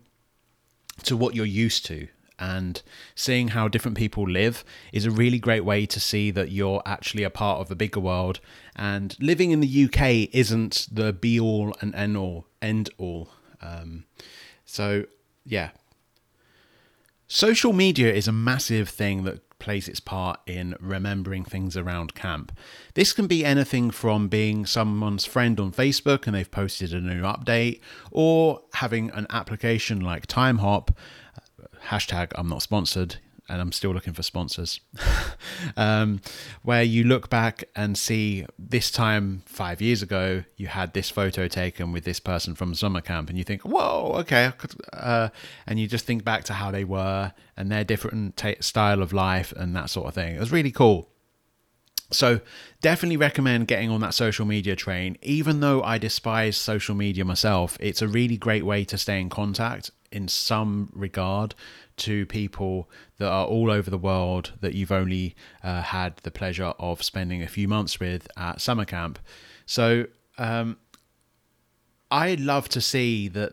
to 1.05 1.17
what 1.17 1.35
you're 1.35 1.47
used 1.47 1.87
to. 1.87 2.09
And 2.39 2.83
seeing 3.15 3.49
how 3.49 3.67
different 3.67 3.97
people 3.97 4.29
live 4.29 4.63
is 4.93 5.07
a 5.07 5.11
really 5.11 5.39
great 5.39 5.65
way 5.65 5.87
to 5.87 5.99
see 5.99 6.31
that 6.33 6.51
you're 6.51 6.83
actually 6.85 7.23
a 7.23 7.31
part 7.31 7.61
of 7.61 7.71
a 7.71 7.75
bigger 7.75 8.01
world. 8.01 8.41
And 8.75 9.17
living 9.21 9.53
in 9.53 9.61
the 9.61 9.85
UK 9.85 10.35
isn't 10.35 10.87
the 10.93 11.15
be 11.15 11.41
all 11.41 11.75
and 11.81 11.95
end 11.95 12.17
all 12.19 12.47
end 12.61 12.91
all 12.99 13.31
um, 13.61 14.05
so 14.65 15.05
yeah. 15.45 15.71
Social 17.29 17.73
media 17.73 18.13
is 18.13 18.29
a 18.29 18.33
massive 18.33 18.89
thing 18.89 19.25
that 19.25 19.41
plays 19.59 19.89
its 19.89 20.01
part 20.01 20.41
in 20.47 20.77
remembering 20.81 21.45
things 21.45 21.77
around 21.77 22.15
camp. 22.15 22.53
This 22.95 23.13
can 23.13 23.27
be 23.27 23.45
anything 23.45 23.91
from 23.91 24.29
being 24.29 24.67
someone's 24.67 25.25
friend 25.25 25.59
on 25.59 25.73
Facebook 25.73 26.27
and 26.27 26.35
they've 26.35 26.51
posted 26.51 26.93
a 26.93 27.01
new 27.01 27.23
update, 27.23 27.81
or 28.11 28.63
having 28.75 29.11
an 29.11 29.27
application 29.31 30.01
like 30.01 30.27
Timehop 30.27 30.91
uh, 30.91 31.67
hashtag 31.89 32.33
I'm 32.37 32.49
not 32.49 32.63
sponsored 32.63 33.17
and 33.49 33.61
I'm 33.61 33.73
still 33.73 33.93
looking 33.93 34.13
for 34.13 34.23
sponsors, 34.23 34.81
um, 35.77 36.21
where 36.63 36.83
you 36.83 37.05
look 37.05 37.31
back 37.31 37.65
and 37.75 37.97
see 37.97 38.47
this 38.59 38.91
time 38.91 39.43
five 39.47 39.81
years 39.81 40.03
ago, 40.03 40.45
you 40.57 40.67
had 40.67 40.93
this 40.95 41.11
photo 41.11 41.47
taken 41.49 41.93
with 41.93 42.05
this 42.05 42.21
person 42.21 42.55
from 42.55 42.75
summer 42.75 43.01
camp, 43.01 43.29
and 43.29 43.39
you 43.39 43.45
think, 43.45 43.63
whoa, 43.63 44.13
okay. 44.19 44.53
Uh, 44.93 45.29
and 45.67 45.79
you 45.79 45.87
just 45.87 46.07
think 46.07 46.25
back 46.25 46.45
to 46.45 46.55
how 46.55 46.71
they 46.71 46.85
were 46.85 47.33
and 47.57 47.71
their 47.71 47.85
different 47.85 48.37
t- 48.37 48.57
style 48.61 49.03
of 49.03 49.13
life 49.13 49.53
and 49.53 49.75
that 49.77 49.91
sort 49.91 50.09
of 50.09 50.15
thing. 50.15 50.35
It 50.35 50.41
was 50.41 50.53
really 50.53 50.73
cool. 50.73 51.09
So, 52.13 52.41
definitely 52.81 53.17
recommend 53.17 53.67
getting 53.67 53.91
on 53.91 54.01
that 54.01 54.15
social 54.15 54.47
media 54.47 54.77
train. 54.77 55.19
Even 55.23 55.59
though 55.59 55.83
I 55.83 55.99
despise 55.99 56.57
social 56.57 56.95
media 56.95 57.25
myself, 57.25 57.77
it's 57.81 58.01
a 58.01 58.07
really 58.07 58.37
great 58.37 58.65
way 58.65 58.85
to 58.85 58.97
stay 58.97 59.21
in 59.21 59.29
contact 59.29 59.91
in 60.13 60.29
some 60.29 60.91
regard 60.95 61.55
to 61.97 62.27
people 62.27 62.91
that 63.19 63.29
are 63.29 63.47
all 63.47 63.71
over 63.71 63.91
the 63.91 63.99
world 63.99 64.53
that 64.61 64.75
you've 64.75 64.93
only 64.93 65.35
uh, 65.63 65.83
had 65.83 66.17
the 66.19 66.31
pleasure 66.31 66.75
of 66.79 67.03
spending 67.03 67.43
a 67.43 67.49
few 67.49 67.69
months 67.69 67.99
with 67.99 68.29
at 68.37 68.61
summer 68.61 68.85
camp. 68.85 69.19
So 69.65 70.07
um, 70.39 70.79
I 72.11 72.35
love 72.35 72.69
to 72.71 72.81
see 72.81 73.29
that 73.29 73.53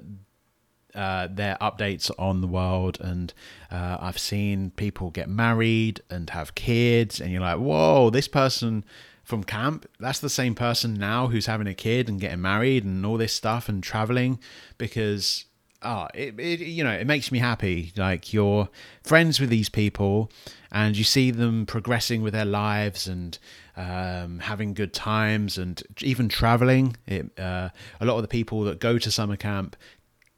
uh, 0.94 1.28
their 1.32 1.58
updates 1.60 2.12
on 2.20 2.42
the 2.42 2.48
world, 2.48 3.00
and 3.02 3.34
uh, 3.72 3.98
I've 4.00 4.20
seen 4.20 4.72
people 4.72 5.10
get 5.10 5.28
married 5.28 6.02
and 6.10 6.30
have 6.30 6.54
kids, 6.54 7.20
and 7.20 7.32
you're 7.32 7.42
like, 7.42 7.58
whoa, 7.58 8.10
this 8.12 8.28
person 8.28 8.86
from 9.24 9.44
camp, 9.44 9.88
that's 10.00 10.20
the 10.20 10.30
same 10.30 10.54
person 10.54 10.94
now 10.94 11.28
who's 11.28 11.46
having 11.46 11.68
a 11.68 11.74
kid 11.74 12.10
and 12.10 12.20
getting 12.20 12.42
married 12.42 12.84
and 12.84 13.06
all 13.06 13.18
this 13.18 13.34
stuff 13.34 13.70
and 13.70 13.82
traveling 13.82 14.38
because 14.78 15.46
oh, 15.84 16.08
it, 16.14 16.40
it, 16.40 16.60
you 16.60 16.84
know, 16.84 16.92
it 16.92 17.08
makes 17.08 17.32
me 17.32 17.40
happy. 17.40 17.94
Like 17.96 18.34
you're 18.34 18.70
friends 19.04 19.40
with 19.40 19.50
these 19.50 19.70
people, 19.70 20.32
and 20.72 20.98
you 20.98 21.04
see 21.04 21.32
them 21.32 21.66
progressing 21.66 22.22
with 22.22 22.34
their 22.34 22.46
lives 22.46 23.08
and 23.08 23.38
um, 23.76 24.40
having 24.40 24.74
good 24.74 24.94
times, 24.94 25.58
and 25.58 25.82
even 26.02 26.30
traveling. 26.30 26.96
It, 27.08 27.38
uh, 27.40 27.70
a 28.00 28.06
lot 28.06 28.18
of 28.18 28.22
the 28.22 28.28
people 28.28 28.64
that 28.64 28.80
go 28.80 28.98
to 28.98 29.12
summer 29.12 29.38
camp 29.38 29.76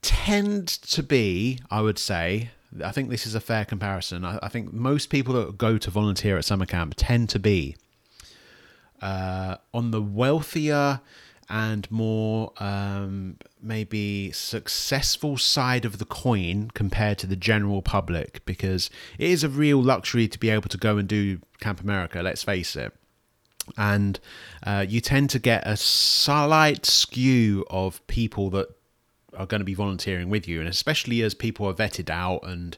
tend 0.02 0.68
to 0.68 1.02
be, 1.02 1.60
I 1.72 1.82
would 1.82 1.98
say, 1.98 2.52
I 2.84 2.92
think 2.92 3.10
this 3.10 3.26
is 3.26 3.36
a 3.36 3.40
fair 3.40 3.66
comparison. 3.66 4.26
I, 4.26 4.40
I 4.44 4.50
think 4.50 4.74
most 4.74 5.10
people 5.10 5.34
that 5.36 5.58
go 5.58 5.78
to 5.78 5.90
volunteer 5.90 6.38
at 6.38 6.46
summer 6.46 6.66
camp 6.66 6.94
tend 6.98 7.30
to 7.30 7.40
be 7.40 7.76
uh, 9.02 9.58
on 9.74 9.92
the 9.92 10.02
wealthier 10.02 11.02
and 11.50 11.90
more 11.92 12.52
um, 12.58 13.38
maybe 13.62 14.32
successful 14.32 15.38
side 15.38 15.86
of 15.86 16.00
the 16.00 16.06
coin 16.06 16.72
compared 16.74 17.18
to 17.20 17.28
the 17.28 17.36
general 17.36 17.82
public 17.82 18.44
because 18.46 18.90
it 19.20 19.30
is 19.30 19.44
a 19.44 19.50
real 19.50 19.82
luxury 19.82 20.28
to 20.28 20.40
be 20.40 20.50
able 20.50 20.70
to 20.70 20.78
go 20.78 20.98
and 20.98 21.08
do 21.08 21.40
Camp 21.60 21.82
America, 21.82 22.22
let's 22.22 22.44
face 22.44 22.76
it. 22.76 22.94
And 23.78 24.20
uh, 24.64 24.86
you 24.88 25.02
tend 25.02 25.30
to 25.32 25.40
get 25.40 25.68
a 25.68 25.76
slight 25.78 26.86
skew 26.86 27.66
of 27.70 28.06
people 28.08 28.50
that 28.52 28.68
are 29.36 29.46
going 29.46 29.62
to 29.62 29.66
be 29.66 29.74
volunteering 29.74 30.30
with 30.30 30.48
you, 30.48 30.60
and 30.60 30.70
especially 30.70 31.22
as 31.22 31.34
people 31.34 31.68
are 31.68 31.74
vetted 31.74 32.10
out 32.10 32.42
and 32.44 32.78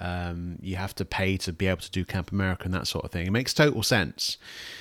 um, 0.00 0.58
you 0.60 0.76
have 0.76 0.94
to 0.96 1.04
pay 1.04 1.36
to 1.38 1.52
be 1.52 1.66
able 1.66 1.80
to 1.80 1.90
do 1.90 2.04
Camp 2.04 2.30
America 2.32 2.64
and 2.64 2.74
that 2.74 2.86
sort 2.86 3.04
of 3.04 3.10
thing. 3.10 3.26
It 3.26 3.30
makes 3.30 3.52
total 3.52 3.82
sense. 3.82 4.36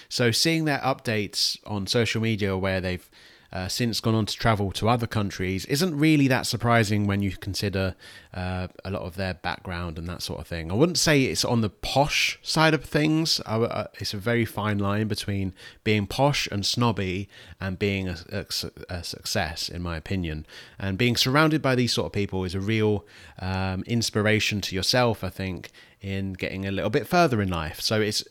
So 0.10 0.32
seeing 0.32 0.66
their 0.66 0.80
updates 0.80 1.58
on 1.66 1.88
social 1.88 2.22
media 2.22 2.58
where 2.58 2.80
they've 2.82 3.10
uh, 3.58 3.68
since 3.68 4.00
gone 4.00 4.14
on 4.14 4.26
to 4.28 4.38
travel 4.38 4.72
to 4.72 4.88
other 4.88 5.08
countries 5.08 5.66
isn't 5.66 5.98
really 5.98 6.28
that 6.28 6.46
surprising 6.46 7.08
when 7.08 7.24
you 7.24 7.32
consider 7.32 7.96
uh, 8.36 8.68
a 8.86 8.92
lot 8.92 9.02
of 9.02 9.16
their 9.16 9.34
background 9.34 9.98
and 9.98 10.08
that 10.08 10.22
sort 10.22 10.40
of 10.40 10.46
thing. 10.46 10.72
I 10.72 10.76
wouldn't 10.76 11.00
say 11.00 11.24
it's 11.24 11.44
on 11.44 11.62
the 11.62 11.70
posh 11.70 12.38
side 12.44 12.76
of 12.76 12.86
things. 12.86 13.42
I, 13.48 13.56
uh, 13.58 13.88
it's 13.96 14.14
a 14.14 14.18
very 14.18 14.46
fine 14.46 14.78
line 14.78 15.08
between 15.08 15.54
being 15.84 16.06
posh 16.06 16.48
and 16.52 16.64
snobby 16.64 17.30
and 17.60 17.80
being 17.80 18.08
a, 18.08 18.18
a, 18.32 18.46
a, 18.90 19.04
success, 19.04 19.70
in 19.70 19.82
my 19.82 19.98
opinion. 19.98 20.46
And 20.78 20.96
being 20.96 21.18
surrounded 21.18 21.64
by 21.64 21.74
these 21.74 21.94
sort 21.94 22.06
of 22.06 22.12
people 22.12 22.44
is 22.44 22.54
a 22.54 22.60
real 22.60 23.08
um, 23.40 23.82
inspiration 23.88 24.62
to 24.62 24.76
yourself, 24.76 25.24
I 25.24 25.30
think, 25.30 25.72
in 26.00 26.34
getting 26.34 26.68
a 26.68 26.72
little 26.72 26.92
bit 26.92 27.08
further 27.08 27.42
in 27.42 27.50
life. 27.50 27.82
So 27.82 28.02
it's 28.02 28.24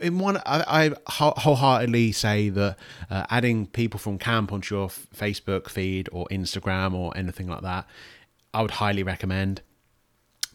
in 0.00 0.18
one, 0.18 0.38
I, 0.38 0.92
I 1.06 1.10
wholeheartedly 1.10 2.12
say 2.12 2.48
that 2.50 2.76
uh, 3.10 3.26
adding 3.30 3.66
people 3.66 3.98
from 3.98 4.18
camp 4.18 4.52
onto 4.52 4.74
your 4.74 4.88
Facebook 4.88 5.68
feed 5.68 6.08
or 6.12 6.26
Instagram 6.30 6.94
or 6.94 7.16
anything 7.16 7.48
like 7.48 7.62
that, 7.62 7.86
I 8.52 8.62
would 8.62 8.72
highly 8.72 9.02
recommend. 9.02 9.62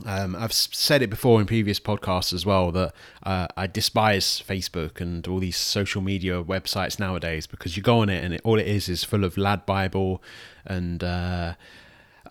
Um, 0.05 0.35
I've 0.35 0.53
said 0.53 1.01
it 1.01 1.09
before 1.09 1.41
in 1.41 1.45
previous 1.45 1.79
podcasts 1.79 2.33
as 2.33 2.45
well 2.45 2.71
that 2.71 2.93
uh, 3.23 3.47
I 3.57 3.67
despise 3.67 4.41
Facebook 4.47 5.01
and 5.01 5.27
all 5.27 5.39
these 5.39 5.57
social 5.57 6.01
media 6.01 6.41
websites 6.41 6.99
nowadays 6.99 7.45
because 7.47 7.75
you 7.75 7.83
go 7.83 7.99
on 7.99 8.09
it 8.09 8.23
and 8.23 8.33
it, 8.33 8.41
all 8.45 8.57
it 8.57 8.67
is 8.67 8.87
is 8.87 9.03
full 9.03 9.25
of 9.25 9.35
LADbible 9.35 10.19
and 10.65 11.03
uh, 11.03 11.55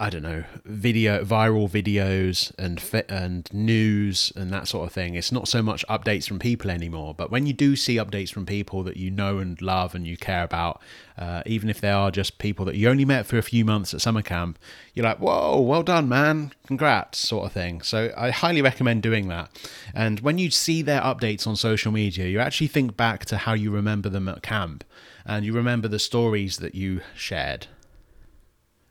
I 0.01 0.11
don't 0.11 0.23
know, 0.23 0.45
video, 0.65 1.25
viral 1.25 1.69
videos 1.69 2.53
and 2.57 2.81
and 3.09 3.53
news 3.53 4.33
and 4.37 4.53
that 4.53 4.69
sort 4.69 4.87
of 4.87 4.93
thing. 4.93 5.17
It's 5.17 5.33
not 5.33 5.49
so 5.49 5.61
much 5.61 5.85
updates 5.89 6.29
from 6.29 6.39
people 6.39 6.71
anymore. 6.71 7.15
But 7.17 7.33
when 7.33 7.47
you 7.47 7.53
do 7.53 7.75
see 7.75 7.97
updates 7.97 8.33
from 8.33 8.47
people 8.47 8.85
that 8.85 8.97
you 8.97 9.11
know 9.11 9.39
and 9.39 9.61
love 9.61 9.97
and 9.97 10.07
you 10.07 10.17
care 10.17 10.45
about, 10.45 10.81
uh, 11.19 11.43
even 11.47 11.69
if 11.69 11.81
they 11.81 11.91
are 11.91 12.13
just 12.13 12.39
people 12.39 12.65
that 12.67 12.77
you 12.77 12.89
only 12.89 13.05
met 13.05 13.27
for 13.27 13.39
a 13.39 13.43
few 13.43 13.65
months 13.65 13.93
at 13.93 14.01
summer 14.01 14.23
camp, 14.23 14.57
you're 14.95 15.05
like, 15.05 15.19
whoa, 15.19 15.61
well 15.61 15.83
done, 15.83 16.09
man, 16.09 16.53
congrats, 16.65 17.19
sort 17.19 17.47
of 17.47 17.53
thing. 17.53 17.83
So 17.83 18.13
I 18.17 18.31
highly 18.31 18.63
recommend 18.63 19.03
doing 19.03 19.27
that. 19.29 19.51
And 19.93 20.21
when 20.21 20.39
you 20.39 20.53
see 20.53 20.81
their 20.81 21.01
updates 21.01 21.45
on 21.45 21.57
social 21.57 21.91
media, 21.91 22.29
you 22.29 22.39
actually 22.39 22.69
think 22.69 22.97
back 22.97 23.25
to 23.27 23.39
how 23.39 23.55
you 23.55 23.73
remember 23.73 24.09
them 24.09 24.29
at 24.29 24.43
camp 24.43 24.85
and 25.27 25.45
you 25.45 25.53
remember 25.53 25.89
the 25.89 25.99
stories 25.99 26.59
that 26.59 26.77
you 26.77 27.01
shared. 27.17 27.67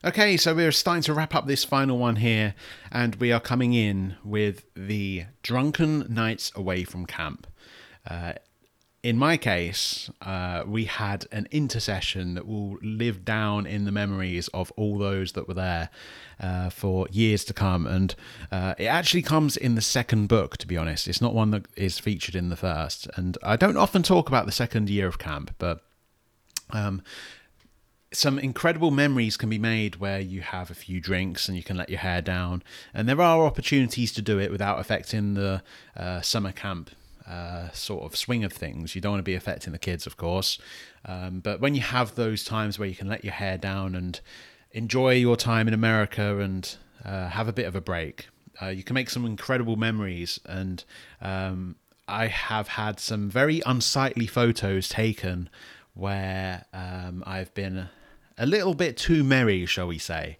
Okay, 0.05 0.37
so 0.37 0.53
we're 0.53 0.71
starting 0.71 1.01
to 1.03 1.13
wrap 1.13 1.33
up 1.33 1.47
this 1.47 1.63
final 1.63 1.97
one 1.97 2.17
here, 2.17 2.53
and 2.91 3.15
we 3.15 3.31
are 3.31 3.39
coming 3.39 3.73
in 3.73 4.15
with 4.23 4.63
the 4.75 5.25
drunken 5.41 6.05
nights 6.07 6.51
away 6.55 6.83
from 6.83 7.07
camp. 7.07 7.47
Uh, 8.07 8.33
in 9.01 9.17
my 9.17 9.37
case, 9.37 10.11
uh, 10.21 10.63
we 10.67 10.85
had 10.85 11.25
an 11.31 11.47
intersession 11.49 12.35
that 12.35 12.45
will 12.45 12.77
live 12.83 13.25
down 13.25 13.65
in 13.65 13.85
the 13.85 13.91
memories 13.91 14.49
of 14.49 14.71
all 14.77 14.99
those 14.99 15.31
that 15.31 15.47
were 15.47 15.55
there 15.55 15.89
uh, 16.39 16.69
for 16.69 17.07
years 17.11 17.43
to 17.45 17.53
come. 17.53 17.87
And 17.87 18.13
uh, 18.51 18.75
it 18.77 18.85
actually 18.85 19.23
comes 19.23 19.57
in 19.57 19.73
the 19.73 19.81
second 19.81 20.27
book, 20.27 20.57
to 20.57 20.67
be 20.67 20.77
honest. 20.77 21.07
It's 21.07 21.21
not 21.21 21.33
one 21.33 21.49
that 21.51 21.65
is 21.75 21.97
featured 21.97 22.35
in 22.35 22.49
the 22.49 22.55
first. 22.55 23.07
And 23.15 23.35
I 23.41 23.55
don't 23.55 23.77
often 23.77 24.03
talk 24.03 24.27
about 24.27 24.45
the 24.45 24.51
second 24.51 24.91
year 24.91 25.07
of 25.07 25.17
camp, 25.17 25.55
but 25.57 25.81
um, 26.69 27.01
some 28.13 28.39
incredible 28.39 28.91
memories 28.91 29.35
can 29.35 29.49
be 29.49 29.59
made 29.59 29.97
where 29.97 30.19
you 30.19 30.41
have 30.41 30.71
a 30.71 30.75
few 30.75 31.01
drinks 31.01 31.47
and 31.47 31.57
you 31.57 31.63
can 31.63 31.75
let 31.75 31.89
your 31.89 31.99
hair 31.99 32.21
down. 32.21 32.63
And 32.93 33.07
there 33.07 33.21
are 33.21 33.45
opportunities 33.45 34.13
to 34.13 34.21
do 34.21 34.39
it 34.39 34.49
without 34.49 34.79
affecting 34.79 35.33
the 35.33 35.61
uh, 35.95 36.21
summer 36.21 36.51
camp 36.51 36.91
uh, 37.27 37.69
sort 37.71 38.03
of 38.03 38.15
swing 38.15 38.43
of 38.45 38.53
things. 38.53 38.95
You 38.95 39.01
don't 39.01 39.11
want 39.11 39.19
to 39.19 39.23
be 39.23 39.35
affecting 39.35 39.73
the 39.73 39.79
kids, 39.79 40.07
of 40.07 40.15
course. 40.15 40.57
Um, 41.03 41.41
but 41.41 41.59
when 41.59 41.75
you 41.75 41.81
have 41.81 42.15
those 42.15 42.45
times 42.45 42.79
where 42.79 42.87
you 42.87 42.95
can 42.95 43.09
let 43.09 43.25
your 43.25 43.33
hair 43.33 43.57
down 43.57 43.95
and 43.95 44.19
enjoy 44.71 45.15
your 45.15 45.35
time 45.35 45.67
in 45.67 45.73
America 45.73 46.39
and 46.39 46.75
uh, 47.03 47.27
have 47.29 47.49
a 47.49 47.53
bit 47.53 47.65
of 47.65 47.75
a 47.75 47.81
break, 47.81 48.29
uh, 48.61 48.67
you 48.67 48.83
can 48.83 48.93
make 48.93 49.09
some 49.09 49.25
incredible 49.25 49.75
memories. 49.75 50.39
And 50.45 50.83
um, 51.21 51.75
I 52.07 52.27
have 52.27 52.69
had 52.69 53.01
some 53.01 53.29
very 53.29 53.61
unsightly 53.65 54.27
photos 54.27 54.87
taken 54.87 55.49
where 55.93 56.65
um, 56.73 57.23
I've 57.25 57.53
been 57.53 57.89
a 58.37 58.45
little 58.45 58.73
bit 58.73 58.97
too 58.97 59.23
merry, 59.23 59.65
shall 59.65 59.87
we 59.87 59.97
say. 59.97 60.37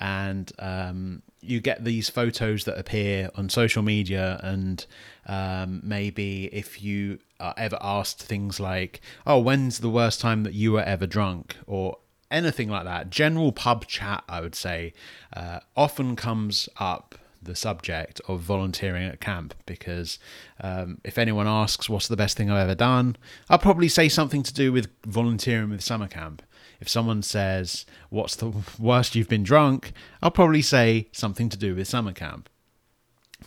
And 0.00 0.50
um, 0.58 1.22
you 1.40 1.60
get 1.60 1.84
these 1.84 2.08
photos 2.08 2.64
that 2.64 2.78
appear 2.78 3.30
on 3.34 3.48
social 3.48 3.82
media, 3.82 4.40
and 4.42 4.84
um, 5.26 5.80
maybe 5.82 6.46
if 6.52 6.82
you 6.82 7.18
are 7.40 7.54
ever 7.56 7.78
asked 7.80 8.22
things 8.22 8.60
like, 8.60 9.00
"Oh, 9.26 9.38
when's 9.40 9.80
the 9.80 9.90
worst 9.90 10.20
time 10.20 10.44
that 10.44 10.54
you 10.54 10.72
were 10.72 10.82
ever 10.82 11.06
drunk?" 11.06 11.56
or 11.66 11.98
anything 12.30 12.68
like 12.68 12.84
that, 12.84 13.10
general 13.10 13.52
pub 13.52 13.86
chat, 13.86 14.22
I 14.28 14.40
would 14.40 14.54
say, 14.54 14.92
uh, 15.34 15.60
often 15.76 16.14
comes 16.14 16.68
up 16.76 17.16
the 17.40 17.54
subject 17.54 18.20
of 18.28 18.40
volunteering 18.40 19.08
at 19.08 19.20
camp 19.20 19.54
because 19.64 20.18
um, 20.60 21.00
if 21.04 21.18
anyone 21.18 21.46
asks 21.46 21.88
what's 21.88 22.08
the 22.08 22.16
best 22.16 22.36
thing 22.36 22.50
I've 22.50 22.64
ever 22.64 22.74
done, 22.74 23.16
I'll 23.48 23.58
probably 23.58 23.88
say 23.88 24.08
something 24.08 24.42
to 24.42 24.52
do 24.52 24.72
with 24.72 24.88
volunteering 25.04 25.70
with 25.70 25.82
summer 25.82 26.08
camp. 26.08 26.42
If 26.80 26.88
someone 26.88 27.22
says 27.22 27.86
what's 28.10 28.36
the 28.36 28.52
worst 28.78 29.14
you've 29.14 29.28
been 29.28 29.42
drunk, 29.42 29.92
I'll 30.22 30.30
probably 30.30 30.62
say 30.62 31.08
something 31.12 31.48
to 31.48 31.56
do 31.56 31.74
with 31.74 31.88
summer 31.88 32.12
camp. 32.12 32.48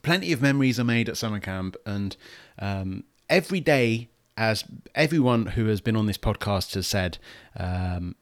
Plenty 0.04 0.32
of 0.32 0.42
memories 0.42 0.80
are 0.80 0.86
made 0.86 1.10
at 1.10 1.18
summer 1.18 1.40
camp, 1.40 1.76
and 1.86 2.16
um, 2.60 3.04
every 3.30 3.60
day, 3.60 4.10
as 4.38 4.64
everyone 4.96 5.48
who 5.48 5.68
has 5.68 5.82
been 5.82 5.96
on 5.96 6.06
this 6.06 6.18
podcast 6.18 6.74
has 6.76 6.88
said, 6.88 7.18
um, 7.58 8.16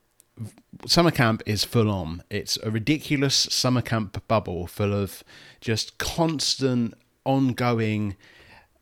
summer 0.86 1.10
camp 1.10 1.42
is 1.46 1.64
full 1.64 1.90
on. 1.90 2.22
It's 2.30 2.58
a 2.62 2.70
ridiculous 2.70 3.34
summer 3.34 3.82
camp 3.82 4.26
bubble 4.28 4.66
full 4.66 4.92
of 4.92 5.22
just 5.60 5.98
constant, 5.98 6.94
ongoing 7.24 8.16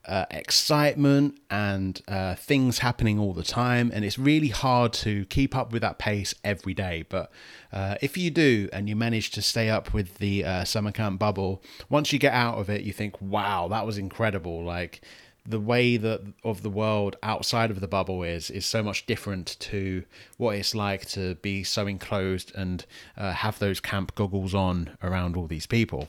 uh, 0.09 0.25
excitement 0.31 1.38
and 1.51 2.01
uh, 2.09 2.35
things 2.35 2.79
happening 2.79 3.18
all 3.18 3.35
the 3.35 3.42
time. 3.42 3.90
And 3.94 4.05
it's 4.05 4.18
really 4.18 4.49
hard 4.49 4.92
to 4.94 5.27
keep 5.27 5.55
up 5.55 5.73
with 5.73 5.83
that 5.83 5.99
pace 5.99 6.35
every 6.42 6.75
day. 6.75 7.05
But 7.09 7.31
uh, 7.73 7.97
if 8.01 8.16
you 8.16 8.31
do 8.31 8.68
and 8.73 8.88
you 8.88 8.97
manage 8.97 9.31
to 9.33 9.42
stay 9.42 9.68
up 9.68 9.92
with 9.92 10.16
the 10.18 10.44
uh, 10.44 10.64
summer 10.64 10.92
camp 10.92 11.21
bubble, 11.21 11.62
once 11.88 12.12
you 12.12 12.18
get 12.18 12.33
out 12.33 12.59
of 12.59 12.71
it, 12.71 12.83
you 12.83 12.92
think, 12.92 13.21
wow, 13.21 13.68
that 13.68 13.85
was 13.85 13.99
incredible. 13.99 14.64
Like, 14.64 15.03
the 15.47 15.61
way 15.61 15.97
that 15.97 16.21
of 16.44 16.62
the 16.62 16.68
world 16.68 17.16
outside 17.23 17.71
of 17.71 17.81
the 17.81 17.88
bubble 17.88 18.23
is 18.23 18.51
is 18.51 18.66
so 18.66 18.83
much 18.83 19.07
different 19.07 19.57
to 19.59 20.05
what 20.37 20.55
it's 20.55 20.75
like 20.75 21.07
to 21.07 21.37
be 21.37 21.64
so 21.64 21.87
enclosed 21.87 22.53
and 22.55 22.85
uh, 23.16 23.33
have 23.33 23.59
those 23.59 23.81
camp 23.81 24.14
goggles 24.14 24.55
on 24.55 24.90
around 25.03 25.37
all 25.37 25.47
these 25.47 25.66
people. 25.66 26.07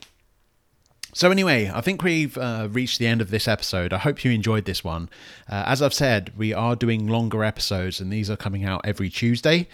So, 1.12 1.32
anyway, 1.32 1.72
I 1.74 1.82
think 1.82 2.04
we've 2.04 2.38
uh, 2.38 2.68
reached 2.72 3.00
the 3.00 3.08
end 3.08 3.22
of 3.22 3.32
this 3.32 3.48
episode. 3.48 3.94
I 3.94 3.98
hope 3.98 4.24
you 4.24 4.32
enjoyed 4.32 4.66
this 4.66 4.84
one. 4.84 5.10
Uh, 5.50 5.64
as 5.66 5.82
I've 5.82 5.94
said, 5.94 6.32
we 6.38 6.54
are 6.54 6.76
doing 6.76 7.08
longer 7.08 7.44
episodes, 7.44 8.00
and 8.00 8.12
these 8.14 8.30
are 8.30 8.38
coming 8.38 8.64
out 8.64 8.82
every 8.84 9.10
Tuesday. 9.10 9.68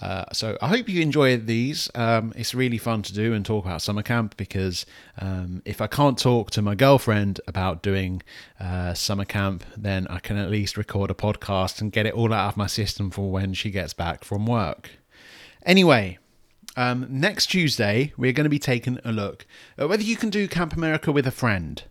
Uh, 0.00 0.24
so 0.32 0.56
I 0.62 0.68
hope 0.68 0.88
you 0.88 1.02
enjoy 1.02 1.36
these. 1.36 1.90
Um, 1.94 2.32
it's 2.34 2.54
really 2.54 2.78
fun 2.78 3.02
to 3.02 3.12
do 3.12 3.34
and 3.34 3.44
talk 3.44 3.66
about 3.66 3.82
summer 3.82 4.02
camp 4.02 4.36
because 4.36 4.86
um, 5.18 5.62
if 5.66 5.80
I 5.80 5.86
can't 5.86 6.18
talk 6.18 6.50
to 6.52 6.62
my 6.62 6.74
girlfriend 6.74 7.40
about 7.46 7.82
doing 7.82 8.22
uh, 8.58 8.94
summer 8.94 9.26
camp, 9.26 9.62
then 9.76 10.06
I 10.08 10.18
can 10.18 10.38
at 10.38 10.50
least 10.50 10.78
record 10.78 11.10
a 11.10 11.14
podcast 11.14 11.80
and 11.80 11.92
get 11.92 12.06
it 12.06 12.14
all 12.14 12.32
out 12.32 12.48
of 12.48 12.56
my 12.56 12.66
system 12.66 13.10
for 13.10 13.30
when 13.30 13.52
she 13.52 13.70
gets 13.70 13.92
back 13.92 14.24
from 14.24 14.46
work. 14.46 14.90
Anyway, 15.66 16.18
um, 16.80 17.06
next 17.10 17.46
Tuesday 17.46 18.12
we're 18.16 18.32
going 18.32 18.44
to 18.44 18.50
be 18.50 18.58
taking 18.58 18.98
a 19.04 19.12
look 19.12 19.44
at 19.76 19.88
whether 19.88 20.02
you 20.02 20.16
can 20.16 20.30
do 20.30 20.48
Camp 20.48 20.72
America 20.72 21.12
with 21.12 21.26
a 21.26 21.30
friend. 21.30 21.82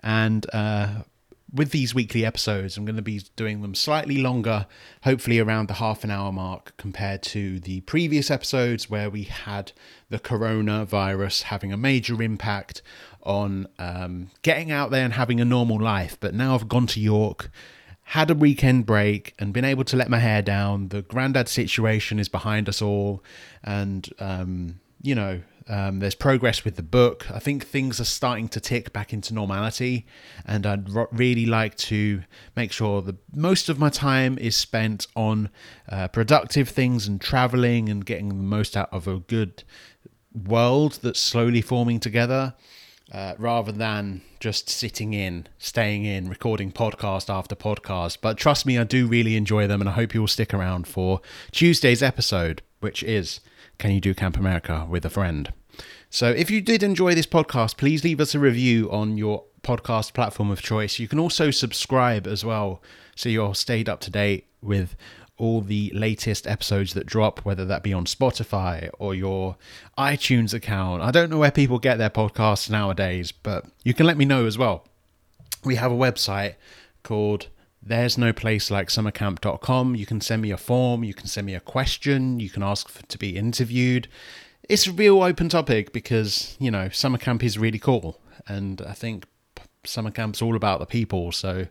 And 0.00 0.46
uh, 0.52 1.02
with 1.50 1.70
these 1.70 1.94
weekly 1.94 2.26
episodes, 2.26 2.76
I'm 2.76 2.84
going 2.84 2.96
to 2.96 3.02
be 3.02 3.22
doing 3.36 3.62
them 3.62 3.74
slightly 3.74 4.18
longer, 4.18 4.66
hopefully 5.04 5.38
around 5.38 5.68
the 5.68 5.74
half 5.74 6.04
an 6.04 6.10
hour 6.10 6.30
mark, 6.30 6.76
compared 6.76 7.22
to 7.22 7.58
the 7.60 7.80
previous 7.82 8.30
episodes 8.30 8.90
where 8.90 9.08
we 9.08 9.22
had 9.22 9.72
the 10.10 10.18
coronavirus 10.18 11.44
having 11.44 11.72
a 11.72 11.78
major 11.78 12.20
impact 12.20 12.82
on 13.22 13.66
um, 13.78 14.30
getting 14.42 14.70
out 14.70 14.90
there 14.90 15.04
and 15.04 15.14
having 15.14 15.40
a 15.40 15.44
normal 15.44 15.80
life. 15.80 16.18
But 16.20 16.34
now 16.34 16.54
I've 16.54 16.68
gone 16.68 16.86
to 16.88 17.00
York, 17.00 17.50
had 18.04 18.30
a 18.30 18.34
weekend 18.34 18.86
break, 18.86 19.34
and 19.38 19.52
been 19.52 19.64
able 19.64 19.84
to 19.84 19.96
let 19.96 20.10
my 20.10 20.18
hair 20.18 20.42
down. 20.42 20.88
The 20.88 21.02
granddad 21.02 21.48
situation 21.48 22.18
is 22.18 22.28
behind 22.28 22.68
us 22.68 22.82
all, 22.82 23.22
and 23.62 24.08
um, 24.18 24.80
you 25.02 25.14
know, 25.14 25.40
um, 25.68 26.00
there's 26.00 26.14
progress 26.14 26.64
with 26.64 26.76
the 26.76 26.82
book. 26.82 27.30
I 27.30 27.38
think 27.38 27.66
things 27.66 27.98
are 27.98 28.04
starting 28.04 28.48
to 28.48 28.60
tick 28.60 28.92
back 28.92 29.12
into 29.12 29.32
normality, 29.32 30.06
and 30.44 30.66
I'd 30.66 30.88
really 31.12 31.46
like 31.46 31.76
to 31.76 32.22
make 32.54 32.72
sure 32.72 33.00
that 33.02 33.16
most 33.34 33.68
of 33.68 33.78
my 33.78 33.88
time 33.88 34.36
is 34.38 34.56
spent 34.56 35.06
on 35.16 35.48
uh, 35.88 36.08
productive 36.08 36.68
things 36.68 37.06
and 37.06 37.20
traveling 37.20 37.88
and 37.88 38.04
getting 38.04 38.28
the 38.28 38.34
most 38.34 38.76
out 38.76 38.92
of 38.92 39.08
a 39.08 39.20
good 39.20 39.64
world 40.34 40.98
that's 41.02 41.20
slowly 41.20 41.62
forming 41.62 42.00
together. 42.00 42.54
Uh, 43.14 43.32
rather 43.38 43.70
than 43.70 44.22
just 44.40 44.68
sitting 44.68 45.14
in, 45.14 45.46
staying 45.56 46.04
in, 46.04 46.28
recording 46.28 46.72
podcast 46.72 47.32
after 47.32 47.54
podcast. 47.54 48.18
But 48.20 48.36
trust 48.36 48.66
me, 48.66 48.76
I 48.76 48.82
do 48.82 49.06
really 49.06 49.36
enjoy 49.36 49.68
them, 49.68 49.80
and 49.80 49.88
I 49.88 49.92
hope 49.92 50.14
you 50.14 50.20
will 50.20 50.26
stick 50.26 50.52
around 50.52 50.88
for 50.88 51.20
Tuesday's 51.52 52.02
episode, 52.02 52.60
which 52.80 53.04
is 53.04 53.38
Can 53.78 53.92
You 53.92 54.00
Do 54.00 54.14
Camp 54.14 54.36
America 54.36 54.84
with 54.90 55.04
a 55.04 55.10
Friend? 55.10 55.52
So 56.10 56.28
if 56.28 56.50
you 56.50 56.60
did 56.60 56.82
enjoy 56.82 57.14
this 57.14 57.24
podcast, 57.24 57.76
please 57.76 58.02
leave 58.02 58.20
us 58.20 58.34
a 58.34 58.40
review 58.40 58.90
on 58.90 59.16
your 59.16 59.44
podcast 59.62 60.12
platform 60.12 60.50
of 60.50 60.60
choice. 60.60 60.98
You 60.98 61.06
can 61.06 61.20
also 61.20 61.52
subscribe 61.52 62.26
as 62.26 62.44
well, 62.44 62.82
so 63.14 63.28
you're 63.28 63.54
stayed 63.54 63.88
up 63.88 64.00
to 64.00 64.10
date 64.10 64.48
with 64.60 64.96
all 65.36 65.60
the 65.60 65.90
latest 65.94 66.46
episodes 66.46 66.94
that 66.94 67.06
drop, 67.06 67.44
whether 67.44 67.64
that 67.64 67.82
be 67.82 67.92
on 67.92 68.04
Spotify 68.04 68.88
or 68.98 69.14
your 69.14 69.56
iTunes 69.98 70.54
account. 70.54 71.02
I 71.02 71.10
don't 71.10 71.30
know 71.30 71.38
where 71.38 71.50
people 71.50 71.78
get 71.78 71.98
their 71.98 72.10
podcasts 72.10 72.70
nowadays, 72.70 73.32
but 73.32 73.66
you 73.82 73.94
can 73.94 74.06
let 74.06 74.16
me 74.16 74.24
know 74.24 74.46
as 74.46 74.56
well. 74.56 74.86
We 75.64 75.76
have 75.76 75.90
a 75.90 75.96
website 75.96 76.54
called 77.02 77.48
there's 77.82 78.16
no 78.16 78.32
place 78.32 78.70
like 78.70 78.88
summercamp.com. 78.88 79.94
You 79.96 80.06
can 80.06 80.20
send 80.20 80.40
me 80.40 80.50
a 80.50 80.56
form, 80.56 81.04
you 81.04 81.14
can 81.14 81.26
send 81.26 81.46
me 81.46 81.54
a 81.54 81.60
question, 81.60 82.40
you 82.40 82.48
can 82.48 82.62
ask 82.62 82.88
for, 82.88 83.02
to 83.02 83.18
be 83.18 83.36
interviewed 83.36 84.08
it's 84.68 84.86
a 84.86 84.92
real 84.92 85.22
open 85.22 85.48
topic 85.48 85.92
because 85.92 86.56
you 86.58 86.70
know 86.70 86.88
summer 86.88 87.18
camp 87.18 87.42
is 87.42 87.58
really 87.58 87.78
cool, 87.78 88.20
and 88.46 88.82
I 88.82 88.92
think 88.92 89.26
summer 89.84 90.10
camp's 90.10 90.40
all 90.40 90.56
about 90.56 90.80
the 90.80 90.86
people. 90.86 91.32
So 91.32 91.66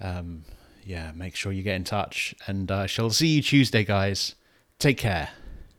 um, 0.00 0.44
yeah, 0.88 1.12
make 1.14 1.36
sure 1.36 1.52
you 1.52 1.62
get 1.62 1.76
in 1.76 1.84
touch, 1.84 2.34
and 2.46 2.70
I 2.70 2.84
uh, 2.84 2.86
shall 2.86 3.10
see 3.10 3.26
you 3.26 3.42
Tuesday, 3.42 3.84
guys. 3.84 4.34
Take 4.78 4.96
care. 4.96 5.28